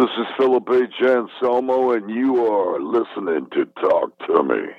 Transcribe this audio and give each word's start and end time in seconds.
This 0.00 0.08
is 0.18 0.26
Philip 0.38 0.66
H. 0.72 0.94
Anselmo, 1.02 1.92
and 1.92 2.08
you 2.08 2.46
are 2.46 2.80
listening 2.80 3.46
to 3.52 3.66
Talk 3.82 4.18
to 4.28 4.42
Me 4.42 4.72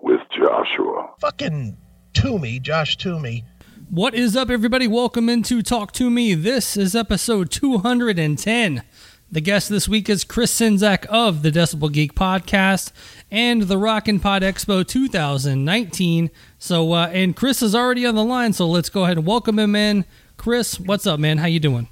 with 0.00 0.18
Joshua. 0.36 1.10
Fucking 1.20 1.76
Toomey, 2.14 2.58
Josh 2.58 2.96
Toomey. 2.96 3.44
What 3.90 4.12
is 4.12 4.34
up, 4.34 4.50
everybody? 4.50 4.88
Welcome 4.88 5.28
into 5.28 5.62
Talk 5.62 5.92
to 5.92 6.10
Me. 6.10 6.34
This 6.34 6.76
is 6.76 6.96
episode 6.96 7.52
210. 7.52 8.82
The 9.30 9.40
guest 9.40 9.68
this 9.68 9.88
week 9.88 10.08
is 10.08 10.24
Chris 10.24 10.58
Czynszak 10.58 11.06
of 11.06 11.42
the 11.42 11.52
Decibel 11.52 11.92
Geek 11.92 12.16
podcast 12.16 12.90
and 13.30 13.62
the 13.62 13.78
Rockin' 13.78 14.18
Pod 14.18 14.42
Expo 14.42 14.84
2019. 14.84 16.28
So, 16.58 16.92
uh, 16.92 17.06
and 17.12 17.36
Chris 17.36 17.62
is 17.62 17.76
already 17.76 18.04
on 18.04 18.16
the 18.16 18.24
line, 18.24 18.52
so 18.52 18.66
let's 18.66 18.88
go 18.88 19.04
ahead 19.04 19.18
and 19.18 19.26
welcome 19.28 19.60
him 19.60 19.76
in. 19.76 20.04
Chris, 20.36 20.80
what's 20.80 21.06
up, 21.06 21.20
man? 21.20 21.38
How 21.38 21.46
you 21.46 21.60
doing? 21.60 21.86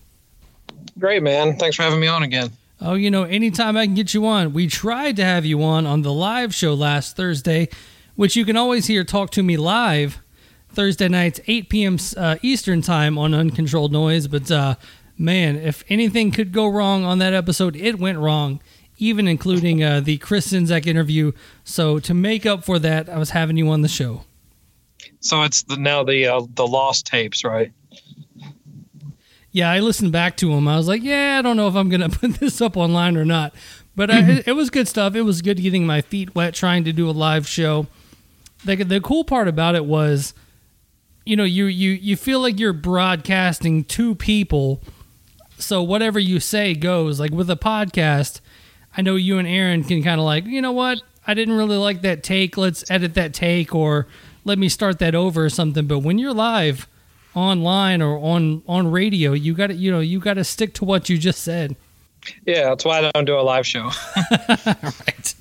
Great, 0.98 1.22
man. 1.22 1.56
Thanks 1.56 1.76
for 1.76 1.84
having 1.84 2.00
me 2.00 2.08
on 2.08 2.24
again. 2.24 2.50
Oh, 2.80 2.94
you 2.94 3.10
know, 3.10 3.22
anytime 3.22 3.76
I 3.76 3.86
can 3.86 3.94
get 3.94 4.14
you 4.14 4.26
on. 4.26 4.52
We 4.52 4.66
tried 4.66 5.16
to 5.16 5.24
have 5.24 5.44
you 5.44 5.62
on 5.62 5.86
on 5.86 6.02
the 6.02 6.12
live 6.12 6.54
show 6.54 6.74
last 6.74 7.16
Thursday, 7.16 7.68
which 8.16 8.36
you 8.36 8.44
can 8.44 8.56
always 8.56 8.86
hear 8.86 9.04
Talk 9.04 9.30
to 9.30 9.42
Me 9.42 9.56
live 9.56 10.20
Thursday 10.68 11.08
nights, 11.08 11.40
8 11.46 11.68
p.m. 11.68 11.98
Uh, 12.16 12.36
Eastern 12.42 12.82
time 12.82 13.16
on 13.16 13.32
Uncontrolled 13.32 13.92
Noise. 13.92 14.26
But 14.26 14.50
uh, 14.50 14.74
man, 15.16 15.56
if 15.56 15.84
anything 15.88 16.32
could 16.32 16.52
go 16.52 16.66
wrong 16.66 17.04
on 17.04 17.18
that 17.20 17.32
episode, 17.32 17.76
it 17.76 17.98
went 17.98 18.18
wrong, 18.18 18.60
even 18.98 19.28
including 19.28 19.82
uh, 19.82 20.00
the 20.00 20.18
Chris 20.18 20.52
Czynszak 20.52 20.86
interview. 20.86 21.32
So 21.62 22.00
to 22.00 22.12
make 22.12 22.44
up 22.44 22.64
for 22.64 22.78
that, 22.80 23.08
I 23.08 23.18
was 23.18 23.30
having 23.30 23.56
you 23.56 23.68
on 23.70 23.82
the 23.82 23.88
show. 23.88 24.24
So 25.20 25.42
it's 25.42 25.62
the, 25.62 25.76
now 25.76 26.02
the 26.02 26.26
uh, 26.26 26.42
the 26.54 26.66
lost 26.66 27.06
tapes, 27.06 27.44
right? 27.44 27.72
Yeah, 29.54 29.70
I 29.70 29.78
listened 29.78 30.10
back 30.10 30.36
to 30.38 30.52
him. 30.52 30.66
I 30.66 30.76
was 30.76 30.88
like, 30.88 31.04
yeah, 31.04 31.36
I 31.38 31.42
don't 31.42 31.56
know 31.56 31.68
if 31.68 31.76
I'm 31.76 31.88
going 31.88 32.00
to 32.10 32.18
put 32.18 32.34
this 32.34 32.60
up 32.60 32.76
online 32.76 33.16
or 33.16 33.24
not. 33.24 33.54
But 33.94 34.10
I, 34.10 34.18
it, 34.18 34.48
it, 34.48 34.52
was 34.52 34.68
good 34.68 34.88
stuff. 34.88 35.14
It 35.14 35.22
was 35.22 35.42
good 35.42 35.58
getting 35.58 35.86
my 35.86 36.00
feet 36.00 36.34
wet 36.34 36.54
trying 36.54 36.82
to 36.84 36.92
do 36.92 37.08
a 37.08 37.12
live 37.12 37.46
show. 37.46 37.86
The, 38.64 38.74
the 38.82 39.00
cool 39.00 39.22
part 39.22 39.46
about 39.46 39.76
it 39.76 39.84
was, 39.84 40.34
you 41.24 41.36
know, 41.36 41.44
you, 41.44 41.66
you, 41.66 41.90
you 41.90 42.16
feel 42.16 42.40
like 42.40 42.58
you're 42.58 42.72
broadcasting 42.72 43.84
to 43.84 44.16
people. 44.16 44.82
So 45.56 45.84
whatever 45.84 46.18
you 46.18 46.40
say 46.40 46.74
goes. 46.74 47.20
Like 47.20 47.30
with 47.30 47.48
a 47.48 47.56
podcast, 47.56 48.40
I 48.96 49.02
know 49.02 49.14
you 49.14 49.38
and 49.38 49.46
Aaron 49.46 49.84
can 49.84 50.02
kind 50.02 50.18
of 50.18 50.26
like, 50.26 50.46
you 50.46 50.60
know 50.62 50.72
what? 50.72 51.00
I 51.28 51.34
didn't 51.34 51.56
really 51.56 51.76
like 51.76 52.02
that 52.02 52.24
take. 52.24 52.56
Let's 52.56 52.90
edit 52.90 53.14
that 53.14 53.32
take 53.32 53.72
or 53.72 54.08
let 54.44 54.58
me 54.58 54.68
start 54.68 54.98
that 54.98 55.14
over 55.14 55.44
or 55.44 55.48
something. 55.48 55.86
But 55.86 56.00
when 56.00 56.18
you're 56.18 56.34
live, 56.34 56.88
online 57.34 58.02
or 58.02 58.18
on 58.18 58.62
on 58.66 58.90
radio. 58.90 59.32
You 59.32 59.54
got 59.54 59.68
to 59.68 59.74
you 59.74 59.90
know 59.90 60.00
you 60.00 60.20
got 60.20 60.34
to 60.34 60.44
stick 60.44 60.74
to 60.74 60.84
what 60.84 61.08
you 61.08 61.18
just 61.18 61.42
said. 61.42 61.76
Yeah, 62.46 62.70
that's 62.70 62.84
why 62.84 62.98
I 62.98 63.10
don't 63.10 63.26
do 63.26 63.38
a 63.38 63.42
live 63.42 63.66
show. 63.66 63.90
right. 64.66 65.34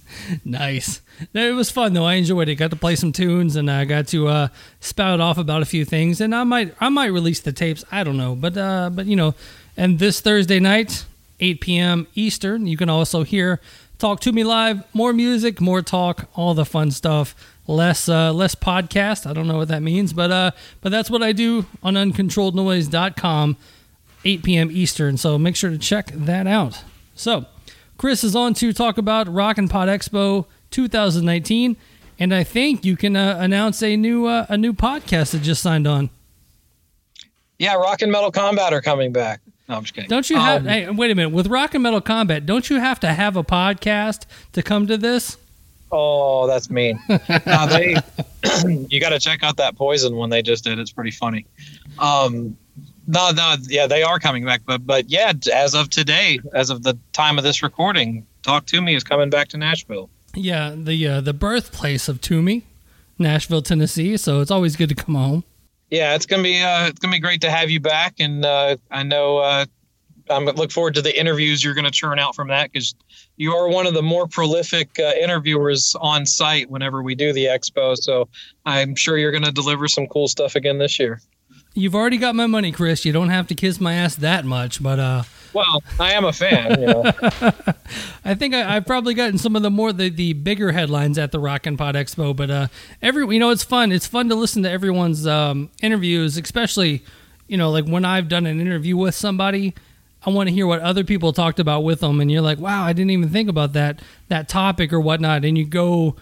Nice. 0.43 1.01
It 1.33 1.55
was 1.55 1.69
fun 1.69 1.93
though. 1.93 2.05
I 2.05 2.15
enjoyed 2.15 2.49
it. 2.49 2.55
Got 2.55 2.71
to 2.71 2.75
play 2.75 2.95
some 2.95 3.11
tunes 3.11 3.55
and 3.55 3.69
I 3.69 3.85
got 3.85 4.07
to 4.09 4.27
uh, 4.27 4.47
spout 4.79 5.19
off 5.19 5.37
about 5.37 5.61
a 5.61 5.65
few 5.65 5.85
things. 5.85 6.19
And 6.21 6.35
I 6.35 6.43
might 6.43 6.75
I 6.79 6.89
might 6.89 7.07
release 7.07 7.39
the 7.39 7.51
tapes. 7.51 7.83
I 7.91 8.03
don't 8.03 8.17
know, 8.17 8.35
but 8.35 8.57
uh, 8.57 8.89
but 8.91 9.05
you 9.05 9.15
know, 9.15 9.35
and 9.77 9.99
this 9.99 10.21
Thursday 10.21 10.59
night, 10.59 11.05
8 11.39 11.61
p.m. 11.61 12.07
Eastern, 12.15 12.67
you 12.67 12.77
can 12.77 12.89
also 12.89 13.23
hear 13.23 13.59
Talk 14.03 14.19
to 14.21 14.33
Me 14.33 14.43
live. 14.43 14.83
More 14.93 15.13
music, 15.13 15.61
more 15.61 15.81
talk, 15.81 16.27
all 16.35 16.53
the 16.53 16.65
fun 16.65 16.91
stuff 16.91 17.52
less 17.67 18.09
uh, 18.09 18.33
less 18.33 18.55
podcast. 18.55 19.29
I 19.29 19.33
don't 19.33 19.47
know 19.47 19.57
what 19.57 19.67
that 19.69 19.81
means, 19.81 20.13
but 20.13 20.31
uh, 20.31 20.51
but 20.81 20.89
that's 20.89 21.09
what 21.09 21.23
I 21.23 21.31
do 21.31 21.65
on 21.81 21.95
uncontrollednoise.com, 21.95 23.57
8 24.25 24.43
p.m. 24.43 24.69
Eastern. 24.71 25.17
So 25.17 25.37
make 25.37 25.55
sure 25.55 25.69
to 25.69 25.77
check 25.77 26.07
that 26.07 26.47
out. 26.47 26.83
So 27.15 27.45
Chris 27.97 28.23
is 28.23 28.35
on 28.35 28.53
to 28.55 28.73
talk 28.73 28.97
about 28.97 29.27
Rockin' 29.27 29.69
Pod 29.69 29.87
Expo 29.87 30.45
2019, 30.71 31.77
and 32.19 32.33
I 32.33 32.43
think 32.43 32.83
you 32.83 32.97
can 32.97 33.15
uh, 33.15 33.37
announce 33.39 33.81
a 33.81 33.95
new 33.95 34.25
uh, 34.25 34.45
a 34.49 34.57
new 34.57 34.73
podcast 34.73 35.31
that 35.31 35.41
just 35.41 35.61
signed 35.61 35.87
on. 35.87 36.09
Yeah, 37.59 37.75
Rock 37.75 38.01
and 38.01 38.11
Metal 38.11 38.31
Combat 38.31 38.73
are 38.73 38.81
coming 38.81 39.13
back. 39.13 39.39
No, 39.69 39.75
I'm 39.75 39.83
just 39.83 39.93
kidding. 39.93 40.09
Don't 40.09 40.29
you 40.29 40.35
have? 40.37 40.63
Um, 40.63 40.67
hey, 40.67 40.89
wait 40.89 41.11
a 41.11 41.15
minute. 41.15 41.29
With 41.29 41.47
Rock 41.47 41.73
and 41.73 41.83
Metal 41.83 42.01
Combat, 42.01 42.45
don't 42.45 42.69
you 42.69 42.79
have 42.79 42.99
to 43.01 43.13
have 43.13 43.37
a 43.37 43.43
podcast 43.43 44.25
to 44.51 44.61
come 44.61 44.87
to 44.87 44.97
this? 44.97 45.37
Oh, 45.95 46.47
that's 46.47 46.71
mean. 46.71 46.99
they, 47.07 47.95
you 48.89 48.99
got 48.99 49.09
to 49.09 49.19
check 49.19 49.43
out 49.43 49.57
that 49.57 49.75
poison 49.75 50.15
one 50.15 50.31
they 50.31 50.41
just 50.41 50.63
did. 50.63 50.79
It's 50.79 50.91
pretty 50.91 51.11
funny. 51.11 51.45
Um, 51.99 52.57
no, 53.05 53.29
no, 53.29 53.57
yeah, 53.67 53.85
they 53.85 54.01
are 54.01 54.17
coming 54.17 54.43
back, 54.43 54.61
but 54.65 54.87
but 54.87 55.07
yeah, 55.09 55.33
as 55.53 55.75
of 55.75 55.91
today, 55.91 56.39
as 56.53 56.71
of 56.71 56.81
the 56.81 56.97
time 57.11 57.37
of 57.37 57.43
this 57.43 57.61
recording, 57.61 58.25
Talk 58.41 58.65
to 58.67 58.81
Me 58.81 58.95
is 58.95 59.03
coming 59.03 59.29
back 59.29 59.49
to 59.49 59.57
Nashville. 59.57 60.09
Yeah, 60.33 60.73
the 60.75 61.07
uh, 61.07 61.21
the 61.21 61.33
birthplace 61.33 62.09
of 62.09 62.21
Toomey, 62.21 62.63
Nashville, 63.19 63.61
Tennessee. 63.61 64.17
So 64.17 64.41
it's 64.41 64.49
always 64.49 64.75
good 64.75 64.89
to 64.89 64.95
come 64.95 65.13
home. 65.13 65.43
Yeah, 65.91 66.15
it's 66.15 66.25
gonna 66.25 66.41
be 66.41 66.59
uh, 66.59 66.87
it's 66.87 66.97
gonna 66.97 67.11
be 67.11 67.19
great 67.19 67.41
to 67.41 67.51
have 67.51 67.69
you 67.69 67.79
back, 67.79 68.15
and 68.19 68.43
uh, 68.43 68.77
I 68.89 69.03
know 69.03 69.37
uh, 69.37 69.65
I'm 70.29 70.45
look 70.45 70.71
forward 70.71 70.95
to 70.95 71.01
the 71.01 71.17
interviews 71.17 71.63
you're 71.63 71.73
going 71.73 71.85
to 71.85 71.91
churn 71.91 72.19
out 72.19 72.35
from 72.35 72.47
that 72.49 72.71
because 72.71 72.95
you 73.35 73.53
are 73.53 73.67
one 73.67 73.87
of 73.87 73.93
the 73.93 74.01
more 74.01 74.27
prolific 74.27 74.99
uh, 74.99 75.11
interviewers 75.21 75.95
on 75.99 76.25
site 76.25 76.69
whenever 76.69 77.01
we 77.01 77.15
do 77.15 77.33
the 77.33 77.45
expo. 77.45 77.97
So 77.97 78.29
I'm 78.65 78.95
sure 78.95 79.17
you're 79.17 79.31
going 79.31 79.43
to 79.43 79.51
deliver 79.51 79.87
some 79.87 80.07
cool 80.07 80.27
stuff 80.27 80.55
again 80.55 80.77
this 80.77 80.99
year. 80.99 81.21
You've 81.75 81.95
already 81.95 82.17
got 82.17 82.35
my 82.35 82.45
money, 82.45 82.71
Chris. 82.71 83.03
You 83.03 83.13
don't 83.13 83.29
have 83.29 83.47
to 83.47 83.55
kiss 83.55 83.81
my 83.81 83.95
ass 83.95 84.15
that 84.17 84.45
much, 84.45 84.81
but 84.81 84.99
uh. 84.99 85.23
Well, 85.53 85.83
I 85.99 86.13
am 86.13 86.23
a 86.23 86.33
fan. 86.33 86.79
You 86.79 86.87
know. 86.87 87.03
I 88.25 88.35
think 88.35 88.53
I, 88.53 88.73
have 88.75 88.85
probably 88.85 89.15
gotten 89.15 89.37
some 89.37 89.55
of 89.55 89.63
the 89.63 89.71
more 89.71 89.91
the, 89.91 90.09
the 90.09 90.33
bigger 90.33 90.71
headlines 90.71 91.17
at 91.17 91.31
the 91.31 91.39
Rock 91.39 91.65
and 91.65 91.77
Pod 91.77 91.95
Expo, 91.95 92.35
but 92.35 92.49
uh, 92.51 92.67
every 93.01 93.25
you 93.33 93.39
know 93.39 93.49
it's 93.49 93.63
fun. 93.63 93.91
It's 93.91 94.07
fun 94.07 94.29
to 94.29 94.35
listen 94.35 94.63
to 94.63 94.69
everyone's 94.69 95.25
um, 95.25 95.69
interviews, 95.81 96.37
especially 96.37 97.03
you 97.47 97.57
know 97.57 97.71
like 97.71 97.85
when 97.85 98.05
I've 98.05 98.29
done 98.29 98.45
an 98.45 98.59
interview 98.61 98.95
with 98.95 99.15
somebody 99.15 99.73
I 100.25 100.29
want 100.29 100.47
to 100.47 100.55
hear 100.55 100.65
what 100.65 100.79
other 100.79 101.03
people 101.03 101.33
talked 101.33 101.59
about 101.59 101.81
with 101.81 101.99
them, 101.99 102.21
and 102.21 102.31
you're 102.31 102.41
like, 102.41 102.59
wow, 102.59 102.83
I 102.83 102.93
didn't 102.93 103.11
even 103.11 103.29
think 103.29 103.49
about 103.49 103.73
that 103.73 104.01
that 104.29 104.47
topic 104.47 104.93
or 104.93 104.99
whatnot, 104.99 105.43
and 105.43 105.57
you 105.57 105.65
go 105.65 106.15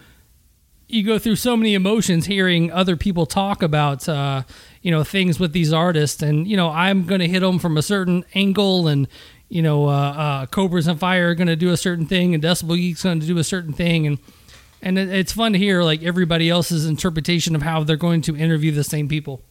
you 0.88 1.02
go 1.02 1.18
through 1.18 1.36
so 1.36 1.56
many 1.56 1.74
emotions 1.74 2.26
hearing 2.26 2.70
other 2.70 2.96
people 2.96 3.24
talk 3.24 3.62
about 3.62 4.08
uh, 4.08 4.42
you 4.82 4.90
know 4.90 5.02
things 5.04 5.40
with 5.40 5.52
these 5.52 5.72
artists, 5.72 6.22
and 6.22 6.46
you 6.46 6.56
know 6.56 6.68
I'm 6.70 7.04
going 7.04 7.20
to 7.20 7.28
hit 7.28 7.40
them 7.40 7.58
from 7.58 7.76
a 7.76 7.82
certain 7.82 8.24
angle, 8.34 8.88
and 8.88 9.08
you 9.48 9.62
know 9.62 9.88
uh, 9.88 9.90
uh, 9.92 10.46
Cobras 10.46 10.86
and 10.86 11.00
Fire 11.00 11.30
are 11.30 11.34
going 11.34 11.48
to 11.48 11.56
do 11.56 11.70
a 11.70 11.76
certain 11.76 12.06
thing, 12.06 12.34
and 12.34 12.42
Decibel 12.42 12.76
Geek's 12.76 13.02
going 13.02 13.20
to 13.20 13.26
do 13.26 13.38
a 13.38 13.44
certain 13.44 13.72
thing, 13.72 14.06
and 14.06 14.18
and 14.82 14.98
it's 14.98 15.32
fun 15.32 15.52
to 15.52 15.58
hear 15.58 15.82
like 15.82 16.02
everybody 16.02 16.50
else's 16.50 16.86
interpretation 16.86 17.54
of 17.54 17.62
how 17.62 17.84
they're 17.84 17.96
going 17.96 18.20
to 18.22 18.36
interview 18.36 18.72
the 18.72 18.84
same 18.84 19.08
people. 19.08 19.42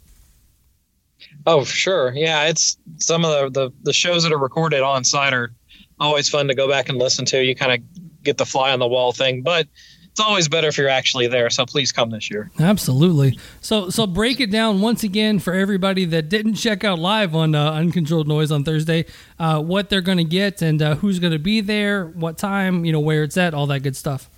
Oh, 1.46 1.64
sure. 1.64 2.14
Yeah, 2.14 2.46
it's 2.46 2.78
some 2.98 3.26
of 3.26 3.54
the, 3.54 3.62
the, 3.62 3.74
the 3.84 3.94
shows 3.94 4.24
that 4.24 4.32
are 4.32 4.38
recorded 4.38 4.82
on 4.82 5.04
site 5.04 5.34
are 5.34 5.52
always 6.00 6.30
fun 6.30 6.48
to 6.48 6.56
go 6.56 6.68
back 6.68 6.90
and 6.90 6.98
listen 6.98 7.26
to. 7.26 7.44
You 7.44 7.56
kind 7.56 7.72
of 7.72 8.24
get 8.24 8.38
the 8.38 8.46
fly 8.46 8.72
on 8.72 8.80
the 8.80 8.88
wall 8.88 9.12
thing, 9.12 9.42
but 9.42 9.68
it's 10.12 10.20
always 10.20 10.50
better 10.50 10.68
if 10.68 10.78
you're 10.78 10.90
actually 10.90 11.28
there. 11.28 11.50
So 11.50 11.66
please 11.66 11.92
come 11.92 12.10
this 12.10 12.30
year. 12.30 12.52
Absolutely. 12.60 13.40
So 13.62 13.90
so 13.90 14.06
break 14.06 14.42
it 14.42 14.52
down 14.52 14.82
once 14.82 15.04
again 15.04 15.40
for 15.40 15.54
everybody 15.54 16.04
that 16.06 16.28
didn't 16.28 16.56
check 16.56 16.84
out 16.84 17.00
live 17.00 17.34
on 17.34 17.56
uh, 17.56 17.72
Uncontrolled 17.72 18.28
Noise 18.28 18.52
on 18.52 18.64
Thursday. 18.64 19.06
Uh, 19.40 19.62
what 19.62 19.90
they're 19.90 20.02
going 20.02 20.18
to 20.18 20.26
get 20.26 20.62
and 20.62 20.82
uh, 20.82 20.96
who's 20.96 21.20
going 21.20 21.34
to 21.34 21.40
be 21.40 21.62
there, 21.62 22.08
what 22.08 22.38
time, 22.38 22.84
you 22.84 22.92
know, 22.92 23.00
where 23.00 23.24
it's 23.24 23.38
at, 23.38 23.54
all 23.54 23.68
that 23.68 23.82
good 23.82 23.96
stuff. 23.96 24.30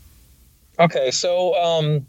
Okay, 0.80 1.12
so 1.12 1.56
um, 1.56 2.06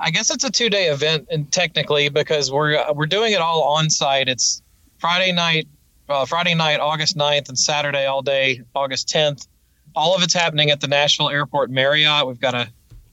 I 0.00 0.10
guess 0.10 0.30
it's 0.30 0.44
a 0.44 0.50
two 0.50 0.70
day 0.70 0.86
event, 0.88 1.28
and 1.30 1.50
technically 1.50 2.08
because 2.08 2.52
we're 2.52 2.92
we're 2.92 3.06
doing 3.06 3.32
it 3.32 3.40
all 3.40 3.62
on 3.64 3.90
site. 3.90 4.28
It's 4.28 4.62
Friday 4.98 5.32
night, 5.32 5.66
uh, 6.08 6.24
Friday 6.24 6.54
night, 6.54 6.80
August 6.80 7.16
9th, 7.16 7.48
and 7.48 7.58
Saturday 7.58 8.06
all 8.06 8.22
day, 8.22 8.62
August 8.74 9.08
10th. 9.08 9.48
All 9.96 10.14
of 10.14 10.22
it's 10.22 10.34
happening 10.34 10.70
at 10.70 10.80
the 10.80 10.86
Nashville 10.86 11.30
Airport 11.30 11.70
Marriott. 11.70 12.26
We've 12.26 12.40
got 12.40 12.54
a 12.54 12.68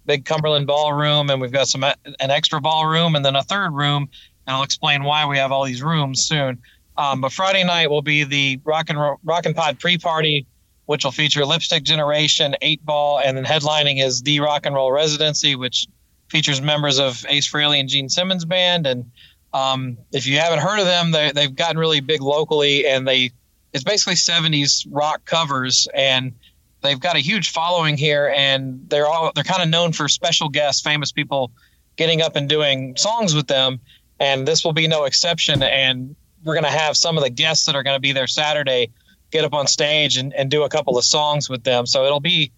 big 0.05 0.25
Cumberland 0.25 0.67
ballroom, 0.67 1.29
and 1.31 1.41
we've 1.41 1.51
got 1.51 1.67
some 1.67 1.83
an 1.83 1.95
extra 2.19 2.61
ballroom, 2.61 3.15
and 3.15 3.25
then 3.25 3.35
a 3.35 3.43
third 3.43 3.71
room. 3.71 4.07
And 4.45 4.55
I'll 4.55 4.63
explain 4.63 5.03
why 5.03 5.25
we 5.25 5.39
have 5.39 5.51
all 5.51 5.65
these 5.65 5.81
rooms 5.81 6.21
soon. 6.21 6.61
Um, 6.97 7.19
but 7.19 7.31
Friday 7.31 7.63
night 7.63 7.89
will 7.89 8.03
be 8.03 8.23
the 8.23 8.59
Rock 8.63 8.91
and 8.91 8.99
Roll 8.99 9.19
Rock 9.23 9.47
and 9.47 9.55
Pod 9.55 9.79
pre-party, 9.79 10.45
which 10.85 11.03
will 11.03 11.11
feature 11.11 11.45
Lipstick 11.45 11.83
Generation, 11.83 12.55
Eight 12.61 12.85
Ball, 12.85 13.21
and 13.25 13.35
then 13.35 13.43
headlining 13.43 14.03
is 14.03 14.21
the 14.21 14.39
Rock 14.39 14.67
and 14.67 14.75
Roll 14.75 14.91
Residency, 14.91 15.55
which 15.55 15.87
features 16.29 16.61
members 16.61 16.99
of 16.99 17.25
Ace 17.29 17.49
Frehley 17.49 17.79
and 17.79 17.89
Gene 17.89 18.09
Simmons 18.09 18.45
band. 18.45 18.87
And 18.87 19.11
um, 19.53 19.97
if 20.11 20.27
you 20.27 20.39
haven't 20.39 20.59
heard 20.59 20.79
of 20.79 20.85
them, 20.85 21.11
they, 21.11 21.31
they've 21.31 21.55
gotten 21.55 21.77
really 21.77 21.99
big 21.99 22.21
locally, 22.21 22.87
and 22.87 23.07
they 23.07 23.31
it's 23.73 23.83
basically 23.83 24.13
70s 24.13 24.87
rock 24.89 25.25
covers, 25.25 25.87
and 25.93 26.33
they've 26.81 26.99
got 26.99 27.17
a 27.17 27.19
huge 27.19 27.51
following 27.51 27.97
here, 27.97 28.33
and 28.35 28.85
they're 28.89 29.07
all 29.07 29.31
they're 29.35 29.43
kind 29.43 29.61
of 29.61 29.69
known 29.69 29.91
for 29.91 30.07
special 30.07 30.49
guests, 30.49 30.81
famous 30.81 31.11
people 31.11 31.51
getting 31.97 32.21
up 32.21 32.35
and 32.35 32.49
doing 32.49 32.95
songs 32.95 33.33
with 33.33 33.47
them, 33.47 33.79
and 34.19 34.47
this 34.47 34.63
will 34.63 34.73
be 34.73 34.87
no 34.87 35.03
exception. 35.03 35.61
And 35.61 36.15
we're 36.43 36.53
going 36.53 36.63
to 36.63 36.69
have 36.69 36.95
some 36.95 37.17
of 37.17 37.23
the 37.23 37.29
guests 37.29 37.65
that 37.65 37.75
are 37.75 37.83
going 37.83 37.95
to 37.95 38.01
be 38.01 38.11
there 38.11 38.27
Saturday 38.27 38.91
get 39.31 39.43
up 39.43 39.53
on 39.53 39.67
stage 39.67 40.17
and, 40.17 40.33
and 40.33 40.49
do 40.49 40.63
a 40.63 40.69
couple 40.69 40.97
of 40.97 41.03
songs 41.03 41.49
with 41.49 41.63
them. 41.63 41.85
So 41.85 42.05
it'll 42.05 42.19
be 42.19 42.51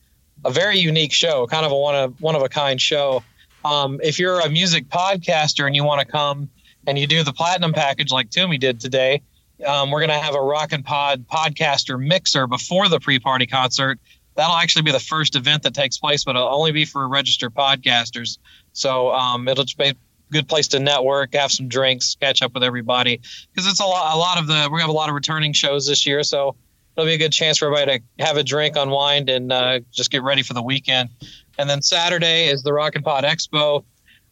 a 0.46 0.52
very 0.52 0.78
unique 0.78 1.14
show, 1.14 1.48
kind 1.48 1.66
of 1.66 1.72
a 1.72 1.76
one 1.76 1.96
of 1.96 2.22
one 2.22 2.36
of 2.36 2.44
a 2.44 2.50
kind 2.50 2.80
show. 2.80 3.24
Um, 3.68 4.00
if 4.02 4.18
you're 4.18 4.40
a 4.40 4.50
music 4.50 4.88
podcaster 4.88 5.66
and 5.68 5.76
you 5.76 5.84
want 5.84 6.00
to 6.00 6.08
come 6.08 6.50
and 6.86 6.98
you 6.98 7.06
do 7.06 7.24
the 7.24 7.34
platinum 7.34 7.74
package 7.74 8.12
like 8.12 8.30
Toomey 8.30 8.58
did 8.58 8.80
today, 8.80 9.22
um, 9.66 9.92
we're 9.92 10.00
going 10.00 10.10
to 10.10 10.26
have 10.26 10.36
a 10.36 10.42
Rock 10.42 10.72
and 10.72 10.86
Pod 10.86 11.28
podcaster 11.28 12.00
mixer 12.00 12.48
before 12.48 12.88
the 12.88 13.00
pre-party 13.00 13.46
concert. 13.46 14.00
That'll 14.36 14.56
actually 14.56 14.84
be 14.84 14.92
the 14.92 15.00
first 15.00 15.36
event 15.36 15.64
that 15.64 15.74
takes 15.74 15.98
place, 15.98 16.24
but 16.24 16.36
it'll 16.38 16.48
only 16.48 16.72
be 16.72 16.86
for 16.86 17.06
registered 17.10 17.54
podcasters. 17.54 18.38
So 18.72 19.12
um, 19.12 19.48
it'll 19.50 19.66
just 19.66 19.78
be 19.78 19.90
a 19.90 19.96
good 20.32 20.48
place 20.48 20.70
to 20.70 20.80
network, 20.80 21.34
have 21.34 21.52
some 21.52 21.68
drinks, 21.68 22.16
catch 22.16 22.42
up 22.42 22.54
with 22.54 22.64
everybody 22.64 23.20
because 23.52 23.70
it's 23.70 23.82
a 23.82 23.86
lot. 23.86 24.16
A 24.16 24.18
lot 24.18 24.40
of 24.40 24.48
the 24.48 24.70
we 24.72 24.80
have 24.80 24.90
a 24.90 24.94
lot 24.94 25.10
of 25.10 25.16
returning 25.16 25.52
shows 25.52 25.88
this 25.88 26.06
year, 26.06 26.24
so 26.24 26.56
it'll 26.96 27.08
be 27.08 27.16
a 27.16 27.18
good 27.18 27.34
chance 27.34 27.58
for 27.58 27.66
everybody 27.66 28.00
to 28.18 28.26
have 28.26 28.38
a 28.38 28.44
drink, 28.44 28.76
unwind, 28.78 29.30
and 29.30 29.52
uh, 29.52 29.80
just 29.92 30.12
get 30.12 30.24
ready 30.24 30.44
for 30.44 30.54
the 30.54 30.62
weekend. 30.64 31.10
And 31.58 31.70
then 31.70 31.82
Saturday 31.82 32.48
is 32.48 32.64
the 32.64 32.74
Rock 32.74 32.96
and 32.96 33.04
Pod 33.04 33.24
Expo, 33.24 33.84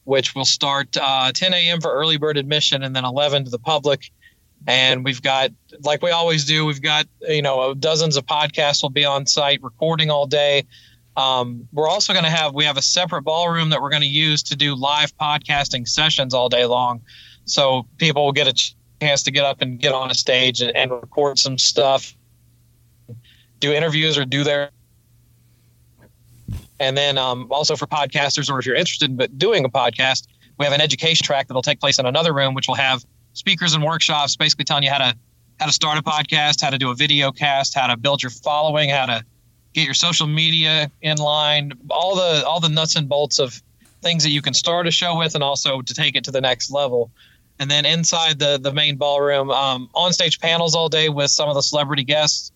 which 0.04 0.36
will 0.36 0.46
start 0.46 0.96
uh, 1.00 1.32
10 1.34 1.54
a.m. 1.54 1.82
for 1.82 1.92
early 1.92 2.18
bird 2.18 2.38
admission, 2.38 2.84
and 2.84 2.96
then 2.96 3.06
11 3.06 3.46
to 3.46 3.50
the 3.50 3.60
public. 3.60 4.12
And 4.68 5.04
we've 5.04 5.22
got, 5.22 5.52
like 5.84 6.02
we 6.02 6.12
always 6.12 6.46
do, 6.46 6.66
we've 6.66 6.82
got 6.82 7.08
you 7.22 7.42
know 7.42 7.74
dozens 7.74 8.18
of 8.18 8.26
podcasts 8.26 8.82
will 8.82 8.90
be 8.90 9.06
on 9.06 9.26
site 9.26 9.62
recording 9.62 10.10
all 10.10 10.26
day. 10.26 10.64
Um, 11.18 11.68
we're 11.72 11.88
also 11.88 12.14
going 12.14 12.26
to 12.26 12.32
have 12.32 12.54
we 12.54 12.66
have 12.66 12.78
a 12.78 12.82
separate 12.82 13.24
ballroom 13.24 13.70
that 13.70 13.82
we're 13.82 13.90
going 13.90 14.02
to 14.02 14.08
use 14.08 14.44
to 14.44 14.56
do 14.56 14.76
live 14.76 15.16
podcasting 15.18 15.88
sessions 15.88 16.34
all 16.34 16.50
day 16.50 16.66
long, 16.66 17.02
so 17.46 17.88
people 17.98 18.26
will 18.26 18.32
get 18.32 18.48
a 18.48 18.74
chance 19.00 19.24
to 19.24 19.32
get 19.32 19.46
up 19.46 19.62
and 19.62 19.80
get 19.80 19.94
on 19.94 20.10
a 20.10 20.16
stage 20.16 20.62
and, 20.62 20.76
and 20.76 20.92
record 20.92 21.38
some 21.38 21.58
stuff 21.58 22.16
do 23.60 23.74
interviews 23.74 24.18
or 24.18 24.26
do 24.26 24.44
their 24.44 24.70
and 26.80 26.98
then 26.98 27.18
um, 27.18 27.48
also 27.52 27.76
for 27.76 27.88
podcasters 27.88 28.50
or 28.50 28.60
if 28.60 28.66
you're 28.66 28.76
interested 28.76 29.10
in 29.10 29.38
doing 29.38 29.66
a 29.66 29.70
podcast 29.70 30.28
we 30.58 30.66
have 30.66 30.74
an 30.74 30.82
education 30.82 31.24
track 31.24 31.48
that'll 31.48 31.62
take 31.62 31.80
place 31.80 32.00
in 32.00 32.06
another 32.06 32.34
room 32.34 32.54
which 32.54 32.68
will 32.68 32.76
have 32.76 33.06
speakers 33.34 33.74
and 33.74 33.84
workshops 33.84 34.36
basically 34.36 34.66
telling 34.66 34.84
you 34.84 34.90
how 34.90 34.98
to 34.98 35.16
how 35.60 35.66
to 35.66 35.74
start 35.74 35.98
a 35.98 36.02
podcast 36.02 36.62
how 36.62 36.70
to 36.70 36.78
do 36.78 36.92
a 36.92 36.96
video 36.96 37.32
cast 37.32 37.74
how 37.74 37.88
to 37.88 37.98
build 37.98 38.22
your 38.22 38.30
following 38.30 38.90
how 38.90 39.06
to 39.06 39.24
get 39.74 39.86
your 39.86 39.94
social 39.94 40.28
media 40.28 40.90
in 41.02 41.18
line 41.18 41.74
all 41.90 42.16
the 42.16 42.44
all 42.46 42.60
the 42.60 42.70
nuts 42.70 42.96
and 42.96 43.10
bolts 43.10 43.40
of 43.40 43.62
things 44.06 44.24
that 44.24 44.30
you 44.30 44.42
can 44.42 44.54
start 44.54 44.88
a 44.88 44.92
show 44.92 45.18
with 45.18 45.34
and 45.34 45.44
also 45.44 45.82
to 45.82 45.94
take 45.94 46.16
it 46.16 46.24
to 46.24 46.32
the 46.32 46.40
next 46.40 46.70
level. 46.70 47.12
And 47.58 47.72
then 47.72 47.86
inside 47.86 48.38
the 48.38 48.60
the 48.62 48.72
main 48.72 48.98
ballroom 48.98 49.50
um, 49.50 49.90
on 49.96 50.14
stage 50.14 50.40
panels 50.40 50.76
all 50.76 50.90
day 50.90 51.10
with 51.10 51.32
some 51.32 51.50
of 51.50 51.56
the 51.56 51.62
celebrity 51.62 52.04
guests 52.04 52.52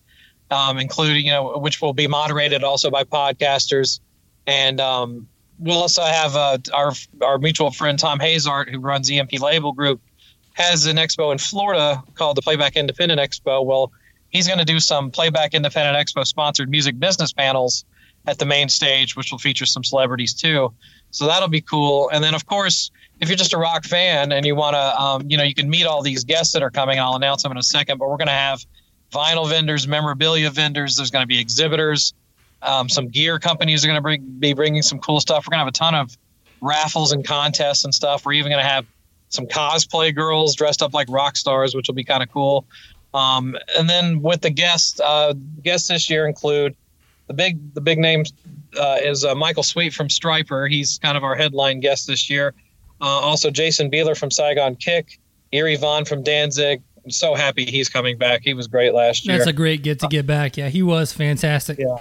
um, 0.51 0.77
including 0.77 1.25
you 1.25 1.31
know 1.31 1.57
which 1.57 1.81
will 1.81 1.93
be 1.93 2.07
moderated 2.07 2.63
also 2.63 2.89
by 2.89 3.03
podcasters, 3.03 3.99
and 4.49 4.81
um, 4.81 5.27
we'll 5.59 5.77
also 5.77 6.01
have 6.01 6.35
uh, 6.35 6.57
our 6.73 6.91
our 7.21 7.37
mutual 7.37 7.69
friend 7.69 7.99
Tom 7.99 8.17
Hazaert, 8.19 8.69
who 8.69 8.79
runs 8.79 9.09
EMP 9.11 9.39
Label 9.39 9.73
Group, 9.73 10.01
has 10.53 10.87
an 10.87 10.97
expo 10.97 11.31
in 11.31 11.37
Florida 11.37 12.03
called 12.15 12.35
the 12.35 12.41
Playback 12.41 12.75
Independent 12.75 13.21
Expo. 13.21 13.63
Well, 13.63 13.91
he's 14.29 14.47
going 14.47 14.57
to 14.57 14.65
do 14.65 14.79
some 14.79 15.11
Playback 15.11 15.53
Independent 15.53 15.95
Expo 15.95 16.25
sponsored 16.25 16.69
music 16.69 16.99
business 16.99 17.31
panels 17.31 17.85
at 18.25 18.39
the 18.39 18.45
main 18.45 18.69
stage, 18.69 19.15
which 19.15 19.31
will 19.31 19.37
feature 19.37 19.67
some 19.67 19.83
celebrities 19.83 20.33
too. 20.33 20.73
So 21.11 21.27
that'll 21.27 21.47
be 21.47 21.61
cool. 21.61 22.09
And 22.09 22.23
then, 22.23 22.33
of 22.33 22.47
course, 22.47 22.89
if 23.19 23.29
you're 23.29 23.37
just 23.37 23.53
a 23.53 23.57
rock 23.57 23.85
fan 23.85 24.31
and 24.31 24.45
you 24.47 24.55
want 24.55 24.75
to, 24.75 25.01
um, 25.01 25.29
you 25.29 25.37
know, 25.37 25.43
you 25.43 25.53
can 25.53 25.69
meet 25.69 25.85
all 25.85 26.01
these 26.01 26.23
guests 26.23 26.53
that 26.53 26.63
are 26.63 26.71
coming. 26.71 26.99
I'll 26.99 27.15
announce 27.15 27.43
them 27.43 27.51
in 27.51 27.57
a 27.57 27.63
second, 27.63 27.99
but 27.99 28.09
we're 28.09 28.17
going 28.17 28.27
to 28.27 28.33
have 28.33 28.65
vinyl 29.11 29.47
vendors, 29.47 29.87
memorabilia 29.87 30.49
vendors. 30.49 30.97
There's 30.97 31.11
going 31.11 31.23
to 31.23 31.27
be 31.27 31.39
exhibitors. 31.39 32.13
Um, 32.61 32.89
some 32.89 33.07
gear 33.07 33.39
companies 33.39 33.83
are 33.83 33.87
going 33.87 33.97
to 33.97 34.01
bring, 34.01 34.21
be 34.39 34.53
bringing 34.53 34.81
some 34.81 34.99
cool 34.99 35.19
stuff. 35.19 35.45
We're 35.45 35.51
going 35.51 35.59
to 35.59 35.65
have 35.65 35.67
a 35.67 35.71
ton 35.71 35.95
of 35.95 36.17
raffles 36.61 37.11
and 37.11 37.25
contests 37.25 37.85
and 37.85 37.93
stuff. 37.93 38.25
We're 38.25 38.33
even 38.33 38.51
going 38.51 38.63
to 38.63 38.69
have 38.69 38.85
some 39.29 39.47
cosplay 39.47 40.13
girls 40.13 40.55
dressed 40.55 40.81
up 40.81 40.93
like 40.93 41.07
rock 41.09 41.37
stars, 41.37 41.75
which 41.75 41.87
will 41.87 41.95
be 41.95 42.03
kind 42.03 42.21
of 42.21 42.31
cool. 42.31 42.65
Um, 43.13 43.55
and 43.77 43.89
then 43.89 44.21
with 44.21 44.41
the 44.41 44.49
guests, 44.49 44.99
uh, 44.99 45.33
guests 45.63 45.87
this 45.87 46.09
year 46.09 46.27
include 46.27 46.75
the 47.27 47.33
big 47.33 47.73
the 47.73 47.81
big 47.81 47.97
name 47.97 48.23
uh, 48.79 48.97
is 49.01 49.23
uh, 49.23 49.33
Michael 49.35 49.63
Sweet 49.63 49.93
from 49.93 50.09
Stryper. 50.09 50.69
He's 50.69 50.99
kind 50.99 51.17
of 51.17 51.23
our 51.23 51.35
headline 51.35 51.79
guest 51.79 52.07
this 52.07 52.29
year. 52.29 52.53
Uh, 53.01 53.05
also 53.05 53.49
Jason 53.49 53.89
Bieler 53.89 54.17
from 54.17 54.29
Saigon 54.29 54.75
Kick, 54.75 55.19
Eerie 55.51 55.77
Von 55.77 56.05
from 56.05 56.21
Danzig, 56.21 56.81
I'm 57.03 57.11
so 57.11 57.33
happy 57.33 57.65
he's 57.65 57.89
coming 57.89 58.17
back. 58.17 58.41
He 58.43 58.53
was 58.53 58.67
great 58.67 58.93
last 58.93 59.25
year. 59.25 59.37
That's 59.37 59.49
a 59.49 59.53
great 59.53 59.81
get 59.81 59.99
to 60.01 60.07
get 60.07 60.27
back. 60.27 60.57
Yeah, 60.57 60.69
he 60.69 60.83
was 60.83 61.13
fantastic. 61.13 61.79
Yeah, 61.79 61.97